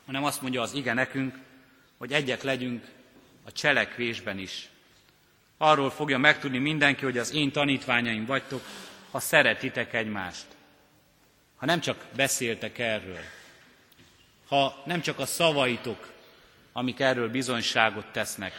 hanem 0.05 0.23
azt 0.23 0.41
mondja 0.41 0.61
az 0.61 0.73
ige 0.73 0.93
nekünk, 0.93 1.37
hogy 1.97 2.13
egyek 2.13 2.43
legyünk 2.43 2.85
a 3.43 3.51
cselekvésben 3.51 4.37
is. 4.37 4.69
Arról 5.57 5.89
fogja 5.89 6.17
megtudni 6.17 6.57
mindenki, 6.57 7.03
hogy 7.03 7.17
az 7.17 7.33
én 7.33 7.51
tanítványaim 7.51 8.25
vagytok, 8.25 8.61
ha 9.11 9.19
szeretitek 9.19 9.93
egymást 9.93 10.54
ha 11.65 11.71
nem 11.71 11.79
csak 11.79 12.05
beszéltek 12.15 12.77
erről, 12.77 13.19
ha 14.47 14.81
nem 14.85 15.01
csak 15.01 15.19
a 15.19 15.25
szavaitok, 15.25 16.13
amik 16.73 16.99
erről 16.99 17.29
bizonyságot 17.29 18.05
tesznek, 18.11 18.53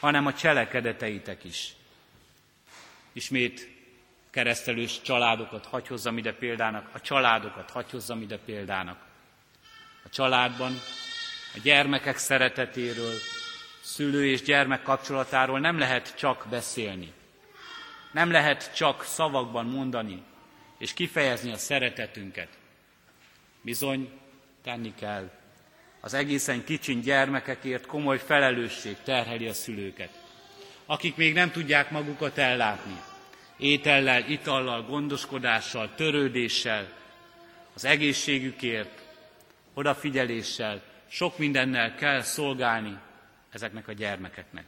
hanem 0.00 0.26
a 0.26 0.34
cselekedeteitek 0.34 1.44
is. 1.44 1.72
Ismét 3.12 3.68
keresztelős 4.30 5.00
családokat 5.02 5.66
hagy 5.66 5.86
hozzam 5.86 6.18
ide 6.18 6.32
példának, 6.32 6.88
a 6.92 7.00
családokat 7.00 7.70
hagy 7.70 7.90
hozzam 7.90 8.22
ide 8.22 8.38
példának. 8.38 8.98
A 10.04 10.08
családban 10.08 10.72
a 11.54 11.58
gyermekek 11.62 12.16
szeretetéről, 12.16 13.14
szülő 13.80 14.26
és 14.26 14.42
gyermek 14.42 14.82
kapcsolatáról 14.82 15.60
nem 15.60 15.78
lehet 15.78 16.16
csak 16.16 16.46
beszélni. 16.50 17.12
Nem 18.12 18.30
lehet 18.30 18.74
csak 18.74 19.02
szavakban 19.02 19.66
mondani, 19.66 20.22
és 20.84 20.94
kifejezni 20.94 21.52
a 21.52 21.56
szeretetünket. 21.56 22.48
Bizony, 23.60 24.10
tenni 24.62 24.94
kell. 24.94 25.30
Az 26.00 26.14
egészen 26.14 26.64
kicsin 26.64 27.00
gyermekekért 27.00 27.86
komoly 27.86 28.18
felelősség 28.18 28.96
terheli 29.04 29.48
a 29.48 29.52
szülőket, 29.52 30.10
akik 30.86 31.16
még 31.16 31.34
nem 31.34 31.50
tudják 31.50 31.90
magukat 31.90 32.38
ellátni. 32.38 33.00
Étellel, 33.56 34.28
itallal, 34.28 34.82
gondoskodással, 34.82 35.94
törődéssel, 35.94 36.92
az 37.74 37.84
egészségükért, 37.84 39.02
odafigyeléssel, 39.74 40.82
sok 41.06 41.38
mindennel 41.38 41.94
kell 41.94 42.20
szolgálni 42.20 42.98
ezeknek 43.50 43.88
a 43.88 43.92
gyermekeknek. 43.92 44.66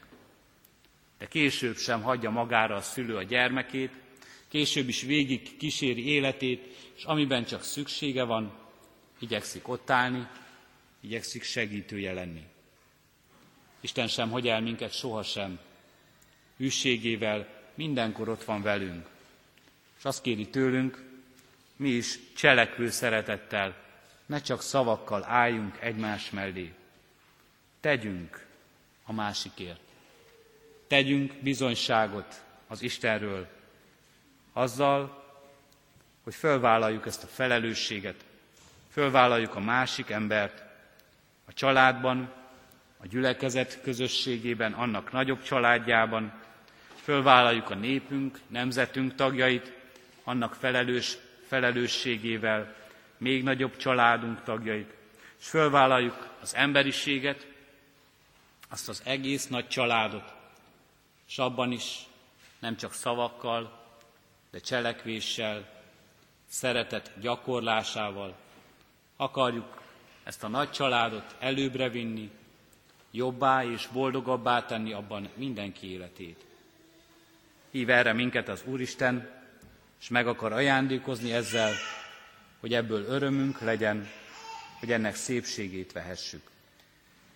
De 1.18 1.26
később 1.26 1.76
sem 1.76 2.02
hagyja 2.02 2.30
magára 2.30 2.74
a 2.74 2.80
szülő 2.80 3.16
a 3.16 3.22
gyermekét, 3.22 4.04
később 4.48 4.88
is 4.88 5.02
végig 5.02 5.56
kíséri 5.56 6.06
életét, 6.06 6.76
és 6.96 7.04
amiben 7.04 7.44
csak 7.44 7.62
szüksége 7.62 8.22
van, 8.22 8.52
igyekszik 9.18 9.68
ott 9.68 9.90
állni, 9.90 10.28
igyekszik 11.00 11.42
segítője 11.42 12.12
lenni. 12.12 12.42
Isten 13.80 14.08
sem 14.08 14.30
hagy 14.30 14.48
el 14.48 14.60
minket 14.60 14.92
sohasem. 14.92 15.58
Hűségével 16.56 17.48
mindenkor 17.74 18.28
ott 18.28 18.44
van 18.44 18.62
velünk. 18.62 19.06
És 19.98 20.04
azt 20.04 20.22
kéri 20.22 20.48
tőlünk, 20.48 21.04
mi 21.76 21.88
is 21.88 22.18
cselekvő 22.36 22.90
szeretettel, 22.90 23.84
ne 24.26 24.40
csak 24.40 24.62
szavakkal 24.62 25.24
álljunk 25.24 25.78
egymás 25.80 26.30
mellé. 26.30 26.72
Tegyünk 27.80 28.46
a 29.04 29.12
másikért. 29.12 29.80
Tegyünk 30.86 31.32
bizonyságot 31.42 32.44
az 32.66 32.82
Istenről, 32.82 33.48
azzal, 34.56 35.24
hogy 36.22 36.34
fölvállaljuk 36.34 37.06
ezt 37.06 37.22
a 37.22 37.26
felelősséget, 37.26 38.24
fölvállaljuk 38.90 39.54
a 39.54 39.60
másik 39.60 40.10
embert 40.10 40.62
a 41.44 41.52
családban, 41.52 42.32
a 42.96 43.06
gyülekezet 43.06 43.80
közösségében, 43.82 44.72
annak 44.72 45.12
nagyobb 45.12 45.42
családjában, 45.42 46.32
fölvállaljuk 47.02 47.70
a 47.70 47.74
népünk, 47.74 48.40
nemzetünk 48.46 49.14
tagjait, 49.14 49.72
annak 50.24 50.54
felelős 50.54 51.16
felelősségével, 51.46 52.74
még 53.16 53.42
nagyobb 53.42 53.76
családunk 53.76 54.42
tagjait, 54.42 54.94
és 55.38 55.46
fölvállaljuk 55.48 56.36
az 56.40 56.54
emberiséget, 56.54 57.46
azt 58.68 58.88
az 58.88 59.02
egész 59.04 59.46
nagy 59.46 59.68
családot, 59.68 60.34
és 61.28 61.38
abban 61.38 61.72
is 61.72 62.06
nem 62.58 62.76
csak 62.76 62.92
szavakkal, 62.92 63.85
de 64.50 64.58
cselekvéssel, 64.58 65.74
szeretet 66.48 67.12
gyakorlásával 67.20 68.36
akarjuk 69.16 69.82
ezt 70.24 70.44
a 70.44 70.48
nagy 70.48 70.70
családot 70.70 71.34
előbbre 71.38 71.88
vinni, 71.88 72.30
jobbá 73.10 73.64
és 73.64 73.86
boldogabbá 73.92 74.64
tenni 74.64 74.92
abban 74.92 75.28
mindenki 75.34 75.90
életét. 75.92 76.44
Hív 77.70 77.90
erre 77.90 78.12
minket 78.12 78.48
az 78.48 78.62
Úristen, 78.64 79.30
és 80.00 80.08
meg 80.08 80.26
akar 80.26 80.52
ajándékozni 80.52 81.32
ezzel, 81.32 81.72
hogy 82.60 82.74
ebből 82.74 83.04
örömünk 83.04 83.60
legyen, 83.60 84.08
hogy 84.78 84.92
ennek 84.92 85.14
szépségét 85.14 85.92
vehessük. 85.92 86.50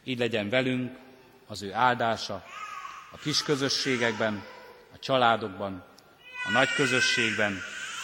Így 0.05 0.19
legyen 0.19 0.49
velünk 0.49 0.99
az 1.47 1.63
ő 1.63 1.75
áldása 1.75 2.45
a 3.13 3.17
kis 3.17 3.43
közösségekben, 3.43 4.43
a 4.95 4.99
családokban, 4.99 5.85
a 6.45 6.51
nagy 6.51 6.73
közösségben, 6.73 7.53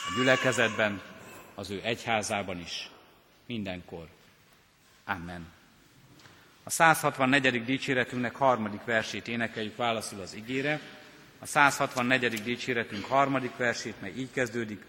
a 0.08 0.18
gyülekezetben, 0.18 1.02
az 1.54 1.70
ő 1.70 1.80
egyházában 1.82 2.58
is, 2.60 2.90
mindenkor. 3.46 4.08
Amen. 5.04 5.46
A 6.62 6.70
164. 6.70 7.64
dicséretünknek 7.64 8.34
harmadik 8.34 8.84
versét 8.84 9.28
énekeljük 9.28 9.76
válaszul 9.76 10.20
az 10.20 10.34
igére. 10.34 10.80
A 11.38 11.46
164. 11.46 12.42
dicséretünk 12.42 13.04
harmadik 13.04 13.56
versét, 13.56 14.00
mely 14.00 14.12
így 14.16 14.30
kezdődik. 14.30 14.84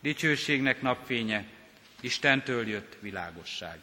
Dicsőségnek 0.00 0.82
napfénye, 0.82 1.44
Istentől 2.00 2.68
jött 2.68 2.96
világosság. 3.00 3.78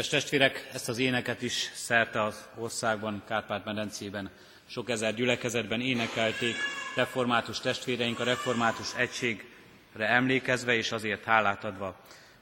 Kedves 0.00 0.20
testvérek, 0.20 0.70
ezt 0.72 0.88
az 0.88 0.98
éneket 0.98 1.42
is 1.42 1.70
szerte 1.74 2.22
az 2.22 2.48
országban, 2.58 3.22
Kárpát-medencében, 3.28 4.30
sok 4.66 4.90
ezer 4.90 5.14
gyülekezetben 5.14 5.80
énekelték 5.80 6.54
református 6.96 7.60
testvéreink 7.60 8.20
a 8.20 8.24
református 8.24 8.94
egységre 8.96 10.08
emlékezve 10.08 10.74
és 10.74 10.92
azért 10.92 11.24
hálát 11.24 11.64
adva. 11.64 11.96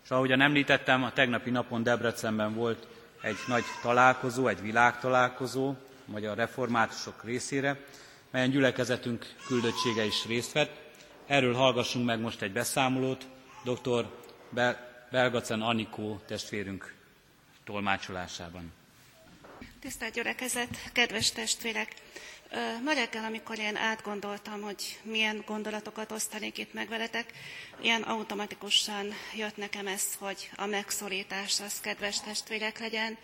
És 0.04 0.10
ahogyan 0.10 0.40
említettem, 0.40 1.02
a 1.02 1.12
tegnapi 1.12 1.50
napon 1.50 1.82
Debrecenben 1.82 2.54
volt 2.54 2.86
egy 3.22 3.36
nagy 3.46 3.64
találkozó, 3.82 4.46
egy 4.46 4.62
világtalálkozó 4.62 5.68
a 5.68 6.10
magyar 6.10 6.36
reformátusok 6.36 7.24
részére, 7.24 7.80
melyen 8.30 8.50
gyülekezetünk 8.50 9.26
küldöttsége 9.46 10.04
is 10.04 10.26
részt 10.26 10.52
vett. 10.52 10.80
Erről 11.26 11.54
hallgassunk 11.54 12.06
meg 12.06 12.20
most 12.20 12.42
egy 12.42 12.52
beszámolót 12.52 13.26
dr. 13.64 14.06
Belgacen 15.10 15.60
Anikó 15.60 16.20
testvérünk 16.26 16.96
tolmácsolásában. 17.68 18.72
Tisztelt 19.80 20.12
gyülekezet, 20.14 20.92
kedves 20.92 21.32
testvérek! 21.32 21.94
Ma 22.84 22.92
reggel, 22.92 23.24
amikor 23.24 23.58
én 23.58 23.76
átgondoltam, 23.76 24.60
hogy 24.60 24.98
milyen 25.02 25.42
gondolatokat 25.46 26.12
osztanék 26.12 26.58
itt 26.58 26.72
meg 26.72 26.88
veletek, 26.88 27.32
ilyen 27.80 28.02
automatikusan 28.02 29.06
jött 29.34 29.56
nekem 29.56 29.86
ez, 29.86 30.14
hogy 30.14 30.50
a 30.56 30.66
megszorítás 30.66 31.60
az 31.60 31.80
kedves 31.80 32.20
testvérek 32.20 32.78
legyen, 32.78 33.18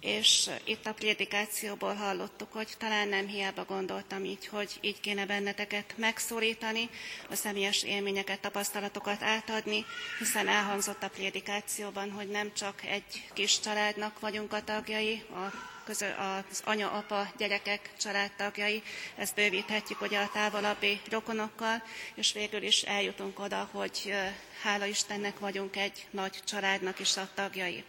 és 0.00 0.50
itt 0.64 0.86
a 0.86 0.92
prédikációból 0.92 1.94
hallottuk, 1.94 2.52
hogy 2.52 2.68
talán 2.78 3.08
nem 3.08 3.26
hiába 3.26 3.64
gondoltam 3.64 4.24
így, 4.24 4.46
hogy 4.46 4.78
így 4.80 5.00
kéne 5.00 5.26
benneteket 5.26 5.94
megszorítani, 5.96 6.88
a 7.30 7.34
személyes 7.34 7.82
élményeket, 7.82 8.40
tapasztalatokat 8.40 9.22
átadni, 9.22 9.84
hiszen 10.18 10.48
elhangzott 10.48 11.02
a 11.02 11.08
prédikációban, 11.08 12.10
hogy 12.10 12.28
nem 12.28 12.52
csak 12.54 12.84
egy 12.84 13.28
kis 13.32 13.60
családnak 13.60 14.20
vagyunk 14.20 14.52
a 14.52 14.64
tagjai, 14.64 15.22
a 15.30 15.76
az 15.90 16.62
anya, 16.64 16.90
apa, 16.90 17.32
gyerekek, 17.36 17.90
családtagjai, 18.00 18.82
ezt 19.16 19.34
bővíthetjük 19.34 20.00
ugye 20.00 20.18
a 20.18 20.30
távolabbi 20.32 21.00
rokonokkal, 21.10 21.82
és 22.14 22.32
végül 22.32 22.62
is 22.62 22.82
eljutunk 22.82 23.38
oda, 23.38 23.68
hogy 23.72 24.14
hála 24.62 24.84
Istennek 24.84 25.38
vagyunk 25.38 25.76
egy 25.76 26.06
nagy 26.10 26.40
családnak 26.44 27.00
is 27.00 27.16
a 27.16 27.28
tagjai. 27.34 27.84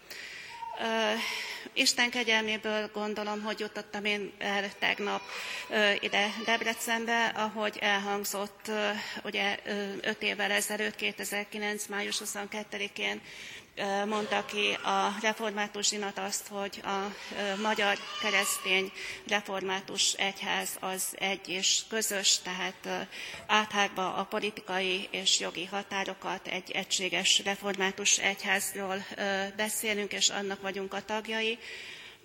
Isten 1.74 2.10
kegyelméből 2.10 2.90
gondolom, 2.94 3.42
hogy 3.42 3.60
jutottam 3.60 4.06
én 4.06 4.32
el 4.38 4.72
tegnap 4.80 5.22
ide 6.00 6.28
Debrecenbe, 6.46 7.26
ahogy 7.26 7.78
elhangzott 7.82 8.72
ugye 9.24 9.60
öt 10.02 10.22
évvel 10.24 10.52
ezelőtt, 10.52 10.96
2009. 10.96 11.88
május 11.88 12.22
22-én 12.26 13.22
mondta 14.06 14.46
ki 14.46 14.74
a 14.84 15.16
református 15.22 15.88
zsinat 15.88 16.18
azt, 16.18 16.48
hogy 16.48 16.82
a 16.84 17.14
magyar 17.62 17.98
keresztény 18.22 18.92
református 19.28 20.14
egyház 20.14 20.70
az 20.80 21.04
egy 21.20 21.50
és 21.50 21.82
közös, 21.90 22.40
tehát 22.40 23.08
áthágva 23.48 24.14
a 24.14 24.24
politikai 24.24 25.08
és 25.12 25.40
jogi 25.40 25.66
határokat 25.66 26.48
egy 26.48 26.72
egységes 26.72 27.42
református 27.46 28.18
egyházról 28.18 29.06
beszélünk, 29.56 30.12
és 30.12 30.30
annak 30.30 30.62
vagyunk 30.62 30.94
a 30.94 31.06
tagjai 31.06 31.58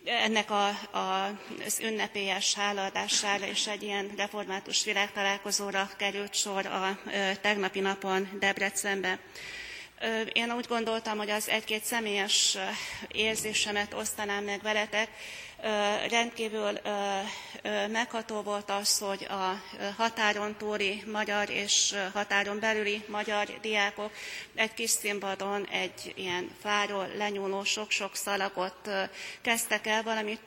ennek 0.05 0.51
a, 0.51 0.67
a, 0.99 1.39
az 1.67 1.81
ünnepélyes 1.83 2.55
hálaadására 2.55 3.47
és 3.47 3.67
egy 3.67 3.83
ilyen 3.83 4.11
református 4.17 4.85
világtalálkozóra 4.85 5.91
került 5.97 6.35
sor 6.35 6.67
a 6.67 6.99
tegnapi 7.41 7.81
napon 7.81 8.29
Debrecenben. 8.39 9.19
Én 10.33 10.53
úgy 10.53 10.67
gondoltam, 10.67 11.19
hogy 11.19 11.31
az 11.31 11.49
egy-két 11.49 11.85
személyes 11.85 12.59
érzésemet 13.09 13.95
osztanám 13.95 14.45
meg 14.45 14.63
veletek. 14.63 15.09
Rendkívül 16.11 16.79
megható 17.89 18.43
volt 18.43 18.71
az, 18.71 18.99
hogy 18.99 19.27
a 19.31 19.63
határon 19.97 20.57
túli 20.57 21.03
magyar 21.13 21.51
és 21.51 21.95
határon 22.13 22.59
belüli 22.61 23.05
magyar 23.09 23.49
diákok 23.61 24.11
egy 24.55 24.75
kis 24.75 24.91
színpadon 24.91 25.67
egy 25.67 26.13
ilyen 26.17 26.51
fáról 26.61 27.09
lenyúló 27.17 27.65
sok-sok 27.65 28.17
szalagot 28.17 28.91
kezdtek 29.43 29.87
el 29.87 30.03
valamit 30.03 30.41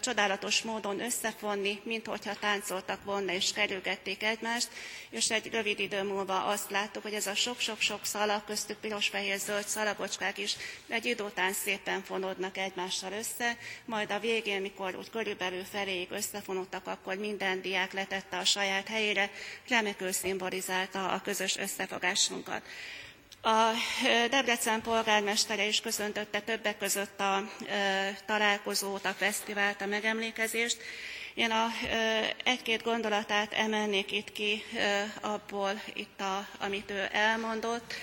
csodálatos 0.00 0.62
módon 0.62 1.00
összefonni, 1.00 1.80
mint 1.82 2.06
hogyha 2.06 2.34
táncoltak 2.34 3.04
volna 3.04 3.32
és 3.32 3.52
kerülgették 3.52 4.22
egymást, 4.22 4.68
és 5.10 5.30
egy 5.30 5.50
rövid 5.50 5.78
idő 5.78 6.02
múlva 6.02 6.44
azt 6.44 6.70
láttuk, 6.70 7.02
hogy 7.02 7.14
ez 7.14 7.26
a 7.26 7.34
sok-sok-sok 7.34 8.04
szalag, 8.04 8.44
köztük 8.44 8.78
piros-fehér-zöld 8.78 9.66
szalagocskák 9.66 10.38
is 10.38 10.56
egy 10.88 11.04
idő 11.04 11.24
után 11.24 11.52
szépen 11.52 12.02
fonódnak 12.02 12.56
egymással 12.56 13.12
össze, 13.12 13.56
majd 13.84 14.10
a 14.10 14.18
végén, 14.18 14.60
mikor 14.60 14.96
úgy 14.96 15.10
körülbelül 15.10 15.64
feléig 15.64 16.10
összefonódtak, 16.10 16.86
akkor 16.86 17.14
minden 17.14 17.60
diák 17.60 17.92
letette 17.92 18.38
a 18.38 18.44
saját 18.44 18.88
helyére, 18.88 19.30
remekül 19.68 20.12
szimbolizálta 20.12 21.08
a 21.08 21.20
közös 21.20 21.56
összefogásunkat. 21.56 22.62
A 23.42 23.70
Debrecen 24.30 24.80
polgármestere 24.82 25.66
is 25.66 25.80
köszöntötte 25.80 26.40
többek 26.40 26.78
között 26.78 27.20
a 27.20 27.50
találkozót, 28.26 29.04
a 29.04 29.12
fesztivált, 29.12 29.80
a 29.80 29.86
megemlékezést. 29.86 30.76
Én 31.34 31.50
a, 31.50 31.66
egy-két 32.44 32.82
gondolatát 32.82 33.52
emelnék 33.52 34.12
itt 34.12 34.32
ki 34.32 34.62
abból, 35.20 35.80
itt 35.94 36.20
a, 36.20 36.46
amit 36.58 36.90
ő 36.90 37.08
elmondott. 37.12 37.94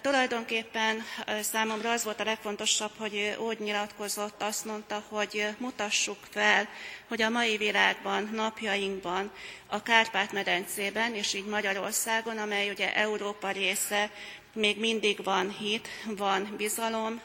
Tulajdonképpen 0.00 1.02
számomra 1.40 1.90
az 1.90 2.04
volt 2.04 2.20
a 2.20 2.24
legfontosabb, 2.24 2.90
hogy 2.98 3.36
úgy 3.38 3.58
nyilatkozott, 3.58 4.42
azt 4.42 4.64
mondta, 4.64 5.04
hogy 5.08 5.46
mutassuk 5.58 6.18
fel, 6.30 6.68
hogy 7.08 7.22
a 7.22 7.28
mai 7.30 7.56
világban, 7.56 8.30
napjainkban, 8.32 9.30
a 9.66 9.82
Kárpát-medencében, 9.82 11.14
és 11.14 11.34
így 11.34 11.46
Magyarországon, 11.46 12.38
amely 12.38 12.70
ugye 12.70 12.94
Európa 12.94 13.50
része, 13.50 14.10
még 14.54 14.78
mindig 14.78 15.24
van 15.24 15.50
hit, 15.50 15.88
van 16.16 16.54
bizalom, 16.56 17.20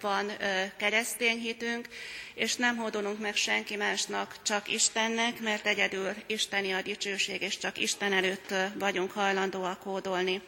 van 0.00 0.32
keresztény 0.76 1.38
hitünk, 1.38 1.88
és 2.34 2.56
nem 2.56 2.76
hódolunk 2.76 3.20
meg 3.20 3.36
senki 3.36 3.76
másnak, 3.76 4.36
csak 4.42 4.72
Istennek, 4.72 5.40
mert 5.40 5.66
egyedül 5.66 6.14
Isteni 6.26 6.72
a 6.72 6.82
dicsőség, 6.82 7.42
és 7.42 7.58
csak 7.58 7.78
Isten 7.78 8.12
előtt 8.12 8.54
vagyunk 8.78 9.10
hajlandóak 9.12 9.82
hódolni. 9.82 10.42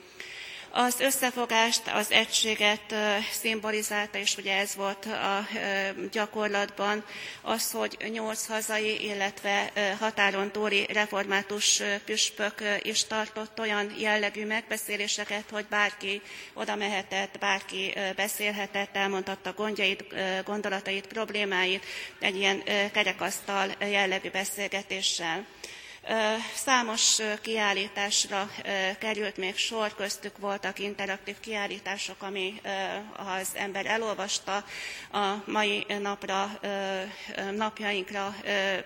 Az 0.70 1.00
összefogást, 1.00 1.82
az 1.92 2.10
egységet 2.10 2.94
szimbolizálta, 3.32 4.18
és 4.18 4.36
ugye 4.36 4.56
ez 4.56 4.74
volt 4.74 5.06
a 5.06 5.46
gyakorlatban 6.12 7.04
az, 7.42 7.70
hogy 7.70 7.96
nyolc 8.12 8.46
hazai, 8.46 9.04
illetve 9.04 9.72
határon 9.98 10.50
túli 10.50 10.86
református 10.92 11.82
püspök 12.04 12.62
is 12.82 13.04
tartott 13.04 13.60
olyan 13.60 13.94
jellegű 13.98 14.46
megbeszéléseket, 14.46 15.44
hogy 15.50 15.66
bárki 15.66 16.22
oda 16.52 16.76
mehetett, 16.76 17.38
bárki 17.38 17.94
beszélhetett, 18.16 18.96
elmondhatta 18.96 19.52
gondjait, 19.52 20.04
gondolatait, 20.44 21.06
problémáit 21.06 21.84
egy 22.18 22.36
ilyen 22.36 22.62
kerekasztal 22.92 23.70
jellegű 23.80 24.30
beszélgetéssel. 24.30 25.46
Számos 26.54 27.18
kiállításra 27.42 28.50
került 28.98 29.36
még 29.36 29.56
sor, 29.56 29.94
köztük 29.94 30.38
voltak 30.38 30.78
interaktív 30.78 31.36
kiállítások, 31.40 32.22
ami 32.22 32.60
az 33.16 33.48
ember 33.54 33.86
elolvasta 33.86 34.64
a 35.12 35.34
mai 35.46 35.86
napra, 36.00 36.60
napjainkra 37.56 38.34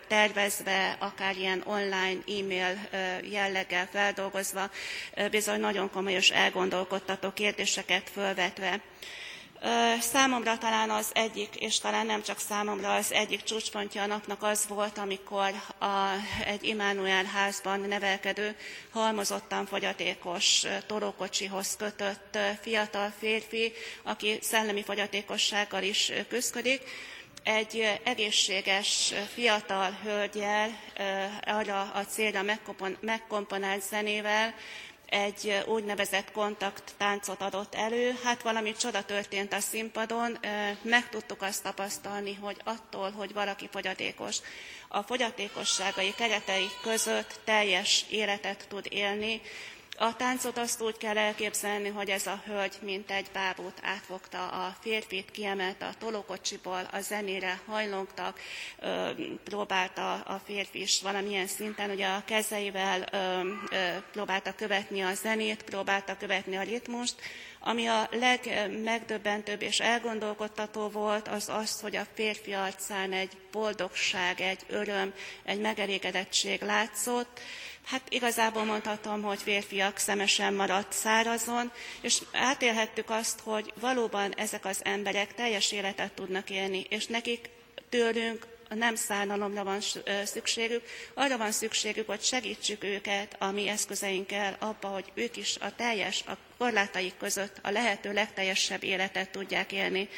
tervezve, 0.09 0.97
akár 0.99 1.37
ilyen 1.37 1.63
online, 1.67 2.19
e-mail 2.41 2.89
jelleggel 3.31 3.89
feldolgozva, 3.93 4.71
bizony 5.31 5.61
nagyon 5.61 5.91
komoly 5.91 6.13
és 6.13 6.31
elgondolkodtató 6.31 7.31
kérdéseket 7.33 8.11
fölvetve. 8.13 8.81
Számomra 10.01 10.59
talán 10.59 10.90
az 10.90 11.11
egyik, 11.12 11.55
és 11.57 11.79
talán 11.79 12.07
nem 12.07 12.22
csak 12.22 12.38
számomra, 12.38 12.94
az 12.94 13.12
egyik 13.12 13.42
csúcspontja 13.42 14.03
a 14.03 14.07
napnak 14.07 14.42
az 14.42 14.66
volt, 14.68 14.98
amikor 14.98 15.51
a, 15.79 16.09
egy 16.44 16.64
Immanuel 16.64 17.25
házban 17.25 17.81
nevelkedő, 17.81 18.57
halmozottan 18.92 19.66
fogyatékos 19.66 20.64
torókocsihoz 20.87 21.77
kötött 21.77 22.38
fiatal 22.61 23.12
férfi, 23.18 23.72
aki 24.03 24.38
szellemi 24.40 24.83
fogyatékossággal 24.83 25.83
is 25.83 26.12
küzdik, 26.29 26.83
egy 27.42 28.01
egészséges 28.05 29.12
fiatal 29.35 29.98
hölgyel 30.03 30.79
arra 31.44 31.81
a 31.81 32.05
célra 32.05 32.42
megkomponált 33.01 33.83
zenével 33.83 34.55
egy 35.12 35.62
úgynevezett 35.66 36.33
kontakttáncot 36.33 37.40
adott 37.42 37.75
elő. 37.75 38.18
Hát 38.25 38.42
valami 38.42 38.72
csoda 38.72 39.05
történt 39.05 39.53
a 39.53 39.61
színpadon, 39.61 40.38
meg 40.83 41.09
tudtuk 41.09 41.42
azt 41.42 41.62
tapasztalni, 41.62 42.35
hogy 42.35 42.57
attól, 42.64 43.11
hogy 43.11 43.33
valaki 43.33 43.68
fogyatékos, 43.72 44.37
a 44.88 45.03
fogyatékosságai 45.03 46.14
keretei 46.16 46.68
között 46.83 47.40
teljes 47.44 48.05
életet 48.11 48.66
tud 48.68 48.87
élni, 48.90 49.40
a 49.98 50.16
táncot 50.16 50.59
azt 50.59 50.81
úgy 50.81 50.96
kell 50.96 51.18
elképzelni, 51.18 51.88
hogy 51.88 52.09
ez 52.09 52.26
a 52.26 52.42
hölgy, 52.46 52.78
mint 52.81 53.11
egy 53.11 53.26
bábút 53.33 53.78
átfogta 53.83 54.48
a 54.48 54.76
férfit, 54.81 55.31
kiemelte 55.31 55.87
a 55.87 55.94
tolókocsiból, 55.98 56.88
a 56.92 57.00
zenére 57.00 57.61
hajlongtak, 57.66 58.40
próbálta 59.44 60.12
a 60.14 60.40
férfi 60.44 60.81
is 60.81 61.02
valamilyen 61.02 61.46
szinten, 61.46 61.90
ugye 61.90 62.07
a 62.07 62.24
kezeivel 62.24 63.09
próbálta 64.12 64.55
követni 64.55 65.00
a 65.00 65.14
zenét, 65.14 65.62
próbálta 65.62 66.16
követni 66.16 66.57
a 66.57 66.62
ritmust, 66.62 67.14
ami 67.61 67.87
a 67.87 68.09
legmegdöbbentőbb 68.11 69.62
és 69.62 69.81
elgondolkodtató 69.81 70.88
volt, 70.88 71.28
az 71.28 71.48
az, 71.48 71.81
hogy 71.81 71.96
a 71.96 72.07
férfi 72.14 72.52
arcán 72.52 73.12
egy 73.12 73.37
boldogság, 73.52 74.40
egy 74.40 74.61
öröm, 74.68 75.14
egy 75.44 75.61
megelégedettség 75.61 76.62
látszott, 76.62 77.40
Hát 77.85 78.03
igazából 78.09 78.64
mondhatom, 78.64 79.23
hogy 79.23 79.42
férfiak 79.42 79.99
szemesen 79.99 80.55
maradt 80.55 80.92
szárazon, 80.92 81.73
és 82.01 82.23
átélhettük 82.33 83.11
azt, 83.11 83.40
hogy 83.40 83.73
valóban 83.81 84.35
ezek 84.35 84.64
az 84.64 84.81
emberek 84.85 85.35
teljes 85.35 85.73
életet 85.73 86.12
tudnak 86.12 86.51
élni, 86.51 86.87
és 86.88 87.07
nekik 87.07 87.49
tőlünk 87.88 88.47
nem 88.75 88.95
szánalomra 88.95 89.64
van 89.64 89.81
szükségük, 90.25 90.83
arra 91.14 91.37
van 91.37 91.53
szükségük, 91.53 92.07
hogy 92.07 92.23
segítsük 92.23 92.85
őket 92.85 93.37
a 93.38 93.51
mi 93.51 93.68
eszközeinkkel 93.68 94.57
abba, 94.59 94.88
hogy 94.88 95.05
ők 95.14 95.37
is 95.37 95.57
a 95.61 95.75
teljes, 95.75 96.25
a 96.27 96.37
korlátaik 96.59 97.16
között 97.16 97.59
a 97.62 97.71
lehető 97.71 98.12
legteljesebb 98.12 98.83
életet 98.83 99.31
tudják 99.31 99.73
élni. 99.73 100.09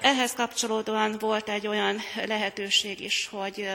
Ehhez 0.00 0.32
kapcsolódóan 0.34 1.16
volt 1.18 1.48
egy 1.48 1.66
olyan 1.66 1.96
lehetőség 2.26 3.00
is, 3.00 3.28
hogy 3.30 3.68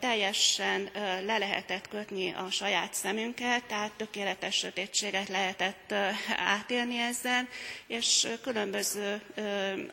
teljesen 0.00 0.90
le 1.26 1.38
lehetett 1.38 1.88
kötni 1.88 2.32
a 2.32 2.50
saját 2.50 2.94
szemünket, 2.94 3.64
tehát 3.64 3.92
tökéletes 3.96 4.54
sötétséget 4.54 5.28
lehetett 5.28 5.94
átélni 6.36 6.98
ezzel, 6.98 7.48
és 7.86 8.28
különböző 8.42 9.20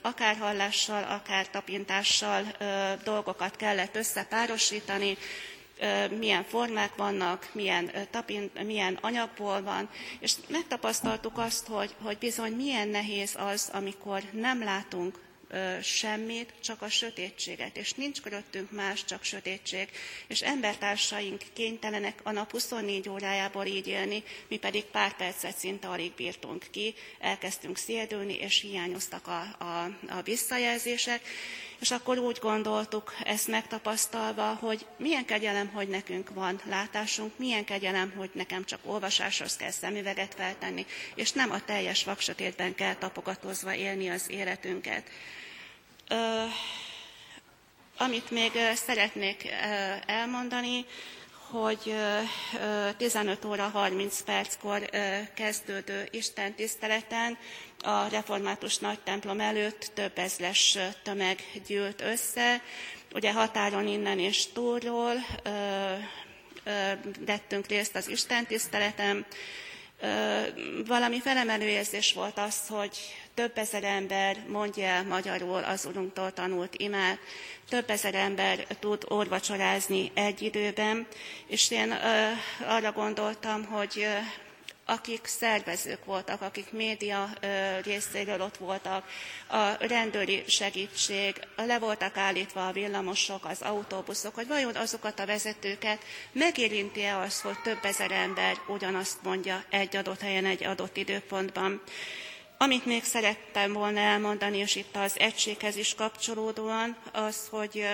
akár 0.01 0.35
hallással, 0.37 1.03
akár 1.03 1.49
tapintással 1.49 2.43
dolgokat 3.03 3.55
kellett 3.55 3.95
összepárosítani, 3.95 5.17
milyen 6.17 6.43
formák 6.43 6.95
vannak, 6.95 7.49
milyen, 7.53 7.91
tapint, 8.11 8.63
milyen 8.63 8.97
anyagból 9.01 9.61
van, 9.61 9.89
és 10.19 10.33
megtapasztaltuk 10.47 11.37
azt, 11.37 11.67
hogy, 11.67 11.95
hogy 12.01 12.17
bizony 12.17 12.51
milyen 12.51 12.87
nehéz 12.87 13.35
az, 13.37 13.69
amikor 13.73 14.23
nem 14.31 14.63
látunk 14.63 15.19
semmit, 15.81 16.53
csak 16.63 16.81
a 16.81 16.89
sötétséget, 16.89 17.77
és 17.77 17.93
nincs 17.93 18.21
köröttünk 18.21 18.71
más, 18.71 19.05
csak 19.05 19.23
sötétség. 19.23 19.89
És 20.27 20.41
embertársaink 20.41 21.41
kénytelenek 21.53 22.19
a 22.23 22.31
nap 22.31 22.51
24 22.51 23.09
órájából 23.09 23.65
így 23.65 23.87
élni, 23.87 24.23
mi 24.47 24.57
pedig 24.57 24.83
pár 24.83 25.15
percet 25.15 25.57
szinte 25.57 25.87
alig 25.87 26.11
bírtunk 26.11 26.65
ki, 26.71 26.93
elkezdtünk 27.19 27.77
szédülni, 27.77 28.33
és 28.33 28.61
hiányoztak 28.61 29.27
a, 29.27 29.63
a, 29.63 29.83
a 30.09 30.21
visszajelzések, 30.23 31.21
és 31.79 31.91
akkor 31.91 32.17
úgy 32.17 32.37
gondoltuk, 32.41 33.13
ezt 33.23 33.47
megtapasztalva, 33.47 34.53
hogy 34.53 34.85
milyen 34.97 35.25
kegyelem, 35.25 35.67
hogy 35.67 35.87
nekünk 35.87 36.29
van 36.33 36.61
látásunk, 36.65 37.37
milyen 37.37 37.65
kegyelem, 37.65 38.13
hogy 38.15 38.29
nekem 38.33 38.65
csak 38.65 38.79
olvasáshoz 38.83 39.55
kell 39.55 39.71
szemüveget 39.71 40.33
feltenni, 40.33 40.85
és 41.15 41.31
nem 41.31 41.51
a 41.51 41.65
teljes 41.65 42.03
vaksötétben 42.03 42.75
kell 42.75 42.95
tapogatózva 42.95 43.73
élni 43.75 44.09
az 44.09 44.29
életünket. 44.29 45.09
Ö, 46.09 46.43
amit 47.97 48.31
még 48.31 48.51
szeretnék 48.75 49.49
elmondani, 50.05 50.85
hogy 51.49 51.95
15 52.97 53.45
óra 53.45 53.67
30 53.67 54.21
perckor 54.21 54.89
kezdődő 55.33 56.07
Isten 56.11 56.53
tiszteleten 56.53 57.37
a 57.83 58.07
református 58.07 58.77
nagy 58.77 58.99
templom 58.99 59.39
előtt 59.39 59.91
több 59.93 60.17
ezles 60.17 60.77
tömeg 61.03 61.43
gyűlt 61.67 62.01
össze. 62.01 62.61
Ugye 63.13 63.31
határon 63.31 63.87
innen 63.87 64.19
és 64.19 64.51
túlról 64.53 65.13
vettünk 67.19 67.67
részt 67.67 67.95
az 67.95 68.07
Isten 68.07 68.45
tiszteleten. 68.45 69.25
Valami 70.85 71.19
felemelő 71.19 71.67
érzés 71.67 72.13
volt 72.13 72.37
az, 72.37 72.67
hogy 72.67 72.97
több 73.33 73.57
ezer 73.57 73.83
ember 73.83 74.37
mondja 74.47 74.85
el 74.85 75.03
magyarul 75.03 75.63
az 75.63 75.85
Urunktól 75.85 76.33
tanult 76.33 76.75
imát, 76.75 77.19
több 77.69 77.89
ezer 77.89 78.15
ember 78.15 78.65
tud 78.79 79.03
orvacsorázni 79.07 80.11
egy 80.13 80.41
időben, 80.41 81.07
és 81.47 81.71
én 81.71 81.95
arra 82.67 82.91
gondoltam, 82.91 83.65
hogy 83.65 84.07
akik 84.89 85.25
szervezők 85.25 86.05
voltak, 86.05 86.41
akik 86.41 86.71
média 86.71 87.29
részéről 87.83 88.41
ott 88.41 88.57
voltak, 88.57 89.05
a 89.47 89.85
rendőri 89.85 90.43
segítség, 90.47 91.35
le 91.55 91.79
voltak 91.79 92.17
állítva 92.17 92.67
a 92.67 92.71
villamosok, 92.71 93.45
az 93.45 93.61
autóbuszok, 93.61 94.35
hogy 94.35 94.47
vajon 94.47 94.75
azokat 94.75 95.19
a 95.19 95.25
vezetőket 95.25 96.03
megérinti-e 96.31 97.17
az, 97.17 97.41
hogy 97.41 97.61
több 97.63 97.79
ezer 97.81 98.11
ember 98.11 98.57
ugyanazt 98.67 99.23
mondja 99.23 99.63
egy 99.69 99.95
adott 99.95 100.21
helyen, 100.21 100.45
egy 100.45 100.63
adott 100.63 100.97
időpontban. 100.97 101.81
Amit 102.59 102.85
még 102.85 103.03
szerettem 103.03 103.73
volna 103.73 103.99
elmondani, 103.99 104.57
és 104.57 104.75
itt 104.75 104.95
az 104.95 105.19
egységhez 105.19 105.75
is 105.75 105.95
kapcsolódóan, 105.95 106.97
az, 107.11 107.47
hogy 107.49 107.85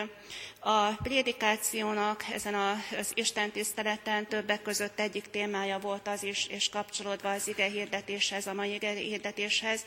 a 0.59 0.87
prédikációnak 0.91 2.25
ezen 2.33 2.53
az 2.99 3.11
Isten 3.13 3.51
tiszteleten 3.51 4.27
többek 4.27 4.61
között 4.61 4.99
egyik 4.99 5.29
témája 5.29 5.79
volt 5.79 6.07
az 6.07 6.23
is, 6.23 6.47
és 6.47 6.69
kapcsolódva 6.69 7.31
az 7.31 7.47
ige 7.47 7.65
hirdetéshez, 7.65 8.47
a 8.47 8.53
mai 8.53 8.73
ige 8.73 8.91
hirdetéshez, 8.91 9.85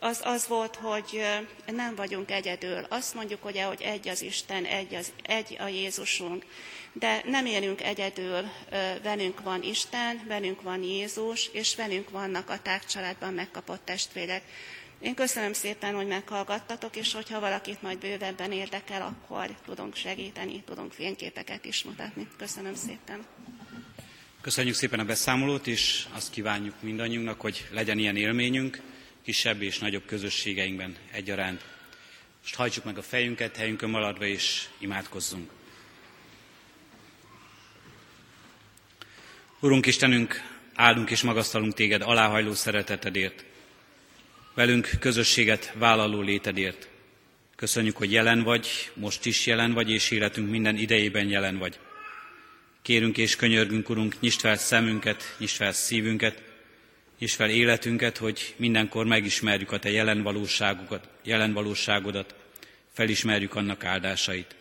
az 0.00 0.20
az 0.24 0.46
volt, 0.46 0.76
hogy 0.76 1.22
nem 1.66 1.94
vagyunk 1.94 2.30
egyedül. 2.30 2.86
Azt 2.88 3.14
mondjuk, 3.14 3.44
ugye, 3.44 3.64
hogy 3.64 3.80
egy 3.82 4.08
az 4.08 4.22
Isten, 4.22 4.64
egy, 4.64 4.94
az, 4.94 5.12
egy 5.22 5.56
a 5.60 5.66
Jézusunk. 5.66 6.44
De 6.92 7.22
nem 7.24 7.46
élünk 7.46 7.82
egyedül, 7.82 8.50
velünk 9.02 9.42
van 9.42 9.62
Isten, 9.62 10.24
velünk 10.28 10.62
van 10.62 10.82
Jézus, 10.82 11.50
és 11.52 11.76
velünk 11.76 12.10
vannak 12.10 12.50
a 12.50 12.62
tágcsaládban 12.62 13.34
megkapott 13.34 13.84
testvérek. 13.84 14.42
Én 15.00 15.14
köszönöm 15.14 15.52
szépen, 15.52 15.94
hogy 15.94 16.06
meghallgattatok, 16.06 16.96
és 16.96 17.12
hogyha 17.12 17.40
valakit 17.40 17.82
majd 17.82 17.98
bővebben 17.98 18.52
érdekel, 18.52 19.02
akkor 19.02 19.50
tudunk 19.64 19.94
segíteni, 19.94 20.62
tudunk 20.66 20.92
fényképeket 20.92 21.64
is 21.64 21.84
mutatni. 21.84 22.28
Köszönöm 22.36 22.74
szépen. 22.74 23.26
Köszönjük 24.40 24.74
szépen 24.74 24.98
a 24.98 25.04
beszámolót, 25.04 25.66
és 25.66 26.06
azt 26.12 26.30
kívánjuk 26.30 26.74
mindannyiunknak, 26.80 27.40
hogy 27.40 27.66
legyen 27.70 27.98
ilyen 27.98 28.16
élményünk, 28.16 28.80
kisebb 29.26 29.62
és 29.62 29.78
nagyobb 29.78 30.06
közösségeinkben 30.06 30.96
egyaránt. 31.10 31.64
Most 32.42 32.54
hajtsuk 32.54 32.84
meg 32.84 32.98
a 32.98 33.02
fejünket, 33.02 33.56
helyünkön 33.56 33.90
maradva, 33.90 34.24
és 34.24 34.64
imádkozzunk. 34.78 35.50
Urunk 39.60 39.86
Istenünk, 39.86 40.42
áldunk 40.74 41.10
és 41.10 41.22
magasztalunk 41.22 41.74
téged 41.74 42.02
aláhajló 42.02 42.54
szeretetedért, 42.54 43.44
velünk 44.54 44.90
közösséget 45.00 45.72
vállaló 45.74 46.20
létedért. 46.20 46.88
Köszönjük, 47.56 47.96
hogy 47.96 48.12
jelen 48.12 48.42
vagy, 48.42 48.90
most 48.94 49.26
is 49.26 49.46
jelen 49.46 49.72
vagy, 49.72 49.90
és 49.90 50.10
életünk 50.10 50.50
minden 50.50 50.76
idejében 50.76 51.28
jelen 51.28 51.58
vagy. 51.58 51.78
Kérünk 52.82 53.18
és 53.18 53.36
könyörgünk, 53.36 53.88
Urunk, 53.88 54.20
nyisd 54.20 54.40
fel 54.40 54.56
szemünket, 54.56 55.36
nyisd 55.38 55.56
fel 55.56 55.72
szívünket, 55.72 56.45
nyisd 57.18 57.34
fel 57.34 57.50
életünket, 57.50 58.16
hogy 58.16 58.54
mindenkor 58.56 59.06
megismerjük 59.06 59.72
a 59.72 59.78
Te 59.78 59.90
jelen, 59.90 60.22
valóságodat, 60.22 61.08
jelen 61.22 61.52
valóságodat, 61.52 62.34
felismerjük 62.92 63.54
annak 63.54 63.84
áldásait. 63.84 64.54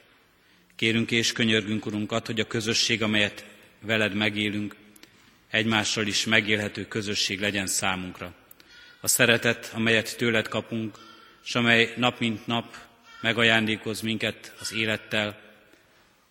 Kérünk 0.75 1.11
és 1.11 1.31
könyörgünk, 1.31 1.85
Urunkat, 1.85 2.25
hogy 2.25 2.39
a 2.39 2.47
közösség, 2.47 3.03
amelyet 3.03 3.45
veled 3.81 4.13
megélünk, 4.13 4.75
egymással 5.49 6.07
is 6.07 6.25
megélhető 6.25 6.87
közösség 6.87 7.39
legyen 7.39 7.67
számunkra. 7.67 8.33
A 9.01 9.07
szeretet, 9.07 9.71
amelyet 9.73 10.17
tőled 10.17 10.47
kapunk, 10.47 10.97
és 11.45 11.55
amely 11.55 11.93
nap 11.97 12.19
mint 12.19 12.47
nap 12.47 12.75
megajándékoz 13.21 14.01
minket 14.01 14.53
az 14.59 14.73
élettel, 14.73 15.39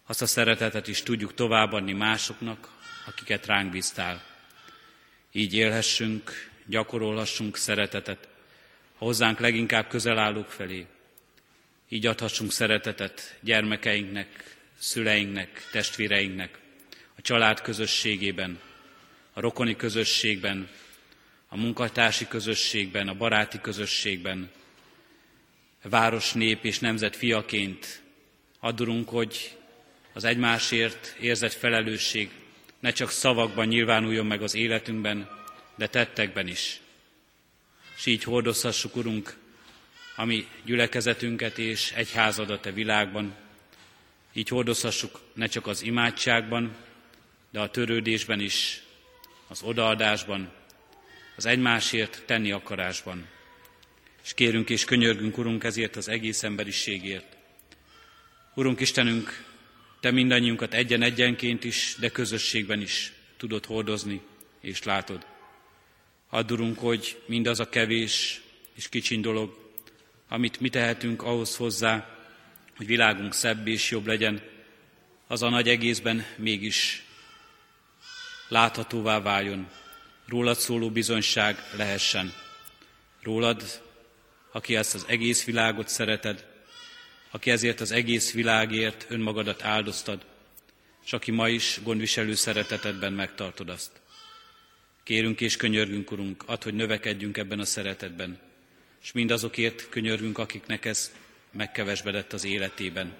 azt 0.07 0.23
a 0.23 0.27
szeretetet 0.27 0.89
is 0.89 1.03
tudjuk 1.03 1.35
továbbadni 1.35 1.93
másoknak, 1.93 2.69
akiket 3.07 3.47
ránk 3.47 3.71
bíztál. 3.71 4.34
Így 5.37 5.55
élhessünk, 5.55 6.51
gyakorolhassunk 6.67 7.57
szeretetet. 7.57 8.29
Hozzánk 8.97 9.39
leginkább 9.39 9.89
közel 9.89 10.19
állók 10.19 10.51
felé. 10.51 10.87
Így 11.89 12.07
adhassunk 12.07 12.53
szeretetet 12.53 13.39
gyermekeinknek, 13.41 14.57
szüleinknek, 14.79 15.69
testvéreinknek, 15.73 16.59
a 17.17 17.23
család 17.23 17.61
közösségében, 17.61 18.61
a 19.33 19.41
rokoni 19.41 19.77
közösségben, 19.77 20.69
a 21.49 21.57
munkatársi 21.57 22.29
közösségben, 22.29 23.09
a 23.09 23.15
baráti 23.15 23.61
közösségben, 23.61 24.51
a 25.83 25.89
város, 25.89 26.33
nép 26.33 26.65
és 26.65 26.79
nemzet 26.79 27.17
fiaként 27.17 28.03
adurunk, 28.61 29.09
hogy 29.09 29.57
az 30.13 30.25
egymásért 30.25 31.17
érzett 31.21 31.53
felelősség 31.53 32.31
ne 32.85 32.93
csak 32.93 33.11
szavakban 33.11 33.67
nyilvánuljon 33.67 34.27
meg 34.27 34.43
az 34.43 34.55
életünkben, 34.55 35.29
de 35.77 35.87
tettekben 35.87 36.47
is. 36.47 36.81
És 37.97 38.07
így 38.07 38.23
hordozhassuk, 38.23 38.97
Urunk, 38.97 39.37
a 40.17 40.25
mi 40.25 40.47
gyülekezetünket 40.65 41.59
és 41.59 41.93
egyházadat 41.93 42.67
a 42.67 42.73
világban. 42.73 43.35
Így 44.33 44.49
hordozhassuk 44.49 45.21
ne 45.35 45.47
csak 45.47 45.67
az 45.67 45.83
imádságban, 45.83 46.77
de 47.51 47.61
a 47.61 47.71
törődésben 47.71 48.41
is, 48.41 48.83
az 49.49 49.63
odaadásban, 49.63 50.53
az 51.37 51.47
egymásért 51.47 52.23
tenni 52.27 52.53
akarásban. 52.53 53.29
És 54.25 54.35
kérünk 54.35 54.71
és 54.71 54.85
könyörgünk, 54.85 55.39
Urunk, 55.39 55.65
ezért 55.65 55.97
az 55.97 56.09
egész 56.09 56.43
emberiségért. 56.43 57.37
Urunk 58.55 58.81
Istenünk, 58.81 59.45
Te 60.05 60.11
mindannyiunkat 60.11 60.75
egyen-egyenként 60.75 61.65
is, 61.65 61.97
de 61.99 62.09
közösségben 62.09 62.81
is 62.81 63.13
tudod 63.37 63.65
hordozni 63.65 64.21
és 64.61 64.83
látod. 64.83 65.27
Add, 66.29 66.77
hogy 66.77 67.23
mindaz 67.27 67.61
a 67.61 67.69
kevés 67.69 68.41
és 68.75 68.89
kicsiny 68.89 69.21
dolog, 69.21 69.73
amit 70.29 70.61
mi 70.61 70.69
tehetünk 70.69 71.23
ahhoz 71.23 71.57
hozzá, 71.57 72.19
hogy 72.77 72.87
világunk 72.87 73.35
szebb 73.35 73.67
és 73.67 73.91
jobb 73.91 74.07
legyen, 74.07 74.43
az 75.27 75.43
a 75.43 75.49
nagy 75.49 75.69
egészben 75.69 76.25
mégis 76.37 77.05
láthatóvá 78.49 79.21
váljon, 79.21 79.69
rólad 80.27 80.57
szóló 80.57 80.91
bizonyság 80.91 81.59
lehessen. 81.77 82.33
Rólad, 83.23 83.83
aki 84.53 84.77
ezt 84.77 84.95
az 84.95 85.05
egész 85.09 85.45
világot 85.45 85.89
szereted, 85.89 86.54
aki 87.35 87.51
ezért 87.51 87.81
az 87.81 87.91
egész 87.91 88.33
világért 88.33 89.07
önmagadat 89.09 89.63
áldoztad, 89.63 90.25
és 91.05 91.13
aki 91.13 91.31
ma 91.31 91.49
is 91.49 91.81
gondviselő 91.83 92.35
szeretetedben 92.35 93.13
megtartod 93.13 93.69
azt. 93.69 93.91
Kérünk 95.03 95.41
és 95.41 95.57
könyörgünk, 95.57 96.11
Urunk, 96.11 96.43
add, 96.47 96.63
hogy 96.63 96.75
növekedjünk 96.75 97.37
ebben 97.37 97.59
a 97.59 97.65
szeretetben, 97.65 98.41
és 99.03 99.13
mindazokért 99.13 99.89
könyörgünk, 99.89 100.39
akiknek 100.39 100.85
ez 100.85 101.13
megkevesbedett 101.53 102.33
az 102.33 102.45
életében. 102.45 103.13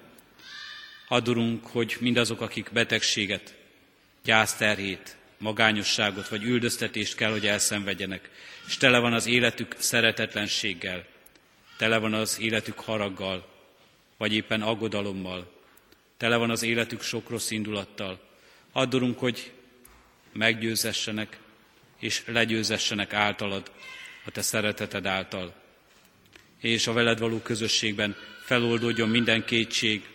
Add, 1.07 1.29
Urunk, 1.29 1.65
hogy 1.65 1.97
mindazok, 1.99 2.41
akik 2.41 2.69
betegséget, 2.73 3.55
gyászterhét, 4.23 5.17
magányosságot 5.37 6.27
vagy 6.27 6.43
üldöztetést 6.43 7.15
kell, 7.15 7.31
hogy 7.31 7.47
elszenvedjenek, 7.47 8.29
és 8.67 8.77
tele 8.77 8.99
van 8.99 9.13
az 9.13 9.27
életük 9.27 9.75
szeretetlenséggel, 9.77 11.05
tele 11.77 11.97
van 11.97 12.13
az 12.13 12.39
életük 12.39 12.79
haraggal, 12.79 13.53
vagy 14.17 14.33
éppen 14.33 14.61
aggodalommal, 14.61 15.53
tele 16.17 16.35
van 16.35 16.49
az 16.49 16.63
életük 16.63 17.01
sok 17.01 17.29
rossz 17.29 17.51
indulattal. 17.51 18.19
Addurunk, 18.71 19.19
hogy 19.19 19.51
meggyőzessenek 20.31 21.39
és 21.99 22.23
legyőzessenek 22.25 23.13
általad, 23.13 23.71
a 24.25 24.31
te 24.31 24.41
szereteted 24.41 25.05
által. 25.05 25.53
És 26.59 26.87
a 26.87 26.93
veled 26.93 27.19
való 27.19 27.39
közösségben 27.39 28.15
feloldódjon 28.43 29.09
minden 29.09 29.45
kétség, 29.45 30.07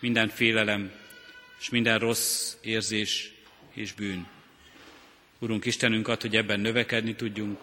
minden 0.00 0.28
félelem, 0.28 0.92
és 1.60 1.68
minden 1.68 1.98
rossz 1.98 2.56
érzés 2.60 3.32
és 3.72 3.92
bűn. 3.92 4.26
Urunk 5.38 5.64
Istenünk, 5.64 6.08
ad, 6.08 6.20
hogy 6.20 6.36
ebben 6.36 6.60
növekedni 6.60 7.14
tudjunk, 7.14 7.60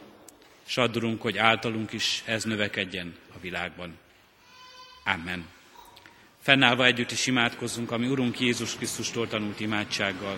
s 0.66 0.78
addurunk, 0.78 1.22
hogy 1.22 1.38
általunk 1.38 1.94
is 1.94 2.24
ez 2.26 2.44
növekedjen 2.44 3.16
a 3.36 3.40
világban. 3.40 3.98
Amen. 5.06 5.59
Fennállva 6.50 6.86
együtt 6.86 7.12
is 7.12 7.28
imádkozzunk, 7.28 7.92
ami 7.92 8.08
Urunk 8.08 8.40
Jézus 8.40 8.76
Krisztustól 8.76 9.28
tanult 9.28 9.60
imádsággal. 9.60 10.38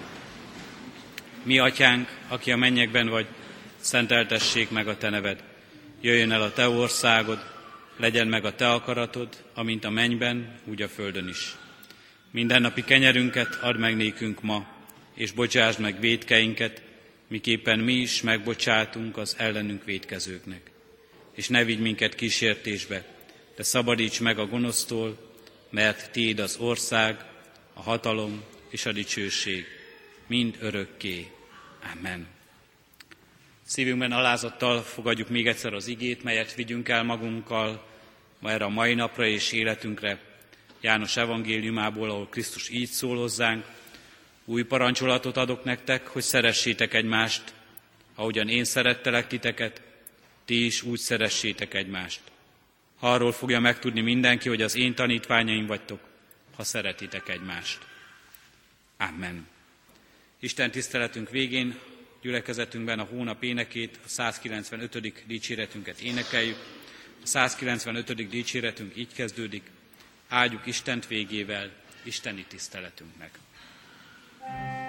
Mi, 1.43 1.59
Atyánk, 1.59 2.09
aki 2.27 2.51
a 2.51 2.57
mennyekben 2.57 3.09
vagy, 3.09 3.27
szenteltessék 3.79 4.69
meg 4.69 4.87
a 4.87 4.97
Te 4.97 5.09
neved. 5.09 5.43
Jöjjön 6.01 6.31
el 6.31 6.41
a 6.41 6.53
Te 6.53 6.69
országod, 6.69 7.39
legyen 7.97 8.27
meg 8.27 8.45
a 8.45 8.55
Te 8.55 8.71
akaratod, 8.71 9.43
amint 9.53 9.85
a 9.85 9.89
mennyben, 9.89 10.59
úgy 10.65 10.81
a 10.81 10.87
földön 10.87 11.27
is. 11.27 11.55
Mindennapi 12.31 12.83
kenyerünket 12.83 13.57
add 13.61 13.77
meg 13.77 13.95
nékünk 13.95 14.41
ma, 14.41 14.65
és 15.15 15.31
bocsásd 15.31 15.79
meg 15.79 15.99
védkeinket, 15.99 16.81
miképpen 17.27 17.79
mi 17.79 17.93
is 17.93 18.21
megbocsátunk 18.21 19.17
az 19.17 19.35
ellenünk 19.37 19.83
védkezőknek. 19.83 20.71
És 21.35 21.47
ne 21.47 21.63
vigy 21.63 21.79
minket 21.79 22.15
kísértésbe, 22.15 23.05
de 23.55 23.63
szabadíts 23.63 24.21
meg 24.21 24.39
a 24.39 24.45
gonosztól, 24.45 25.30
mert 25.71 26.11
Tiéd 26.11 26.39
az 26.39 26.57
ország, 26.57 27.25
a 27.73 27.81
hatalom 27.81 28.43
és 28.69 28.85
a 28.85 28.91
dicsőség, 28.91 29.65
mind 30.27 30.57
örökké. 30.59 31.31
Amen. 31.95 32.27
Szívünkben 33.65 34.11
alázattal 34.11 34.81
fogadjuk 34.81 35.29
még 35.29 35.47
egyszer 35.47 35.73
az 35.73 35.87
igét, 35.87 36.23
melyet 36.23 36.55
vigyünk 36.55 36.89
el 36.89 37.03
magunkkal 37.03 37.87
ma 38.39 38.51
erre 38.51 38.65
a 38.65 38.69
mai 38.69 38.93
napra 38.93 39.25
és 39.25 39.51
életünkre. 39.51 40.19
János 40.81 41.17
evangéliumából, 41.17 42.09
ahol 42.09 42.27
Krisztus 42.27 42.69
így 42.69 42.89
szól 42.89 43.17
hozzánk, 43.17 43.65
új 44.45 44.63
parancsolatot 44.63 45.37
adok 45.37 45.63
nektek, 45.63 46.07
hogy 46.07 46.21
szeressétek 46.21 46.93
egymást, 46.93 47.53
ahogyan 48.15 48.49
én 48.49 48.63
szerettelek 48.63 49.27
titeket, 49.27 49.81
ti 50.45 50.65
is 50.65 50.81
úgy 50.81 50.99
szeressétek 50.99 51.73
egymást. 51.73 52.21
Arról 53.03 53.31
fogja 53.31 53.59
megtudni 53.59 54.01
mindenki, 54.01 54.49
hogy 54.49 54.61
az 54.61 54.75
én 54.75 54.95
tanítványaim 54.95 55.65
vagytok, 55.65 55.99
ha 56.55 56.63
szeretitek 56.63 57.29
egymást. 57.29 57.79
Amen. 58.97 59.47
Isten 60.39 60.71
tiszteletünk 60.71 61.29
végén 61.29 61.79
gyülekezetünkben 62.21 62.99
a 62.99 63.03
hónap 63.03 63.43
énekét, 63.43 63.99
a 64.05 64.07
195. 64.07 65.25
dicséretünket 65.27 65.99
énekeljük. 65.99 66.57
A 67.23 67.25
195. 67.25 68.29
dicséretünk 68.29 68.97
így 68.97 69.13
kezdődik, 69.13 69.63
áldjuk 70.27 70.65
Istent 70.65 71.07
végével, 71.07 71.69
Isteni 72.03 72.45
tiszteletünknek. 72.49 73.39
thank 74.41 74.75
you 74.75 74.80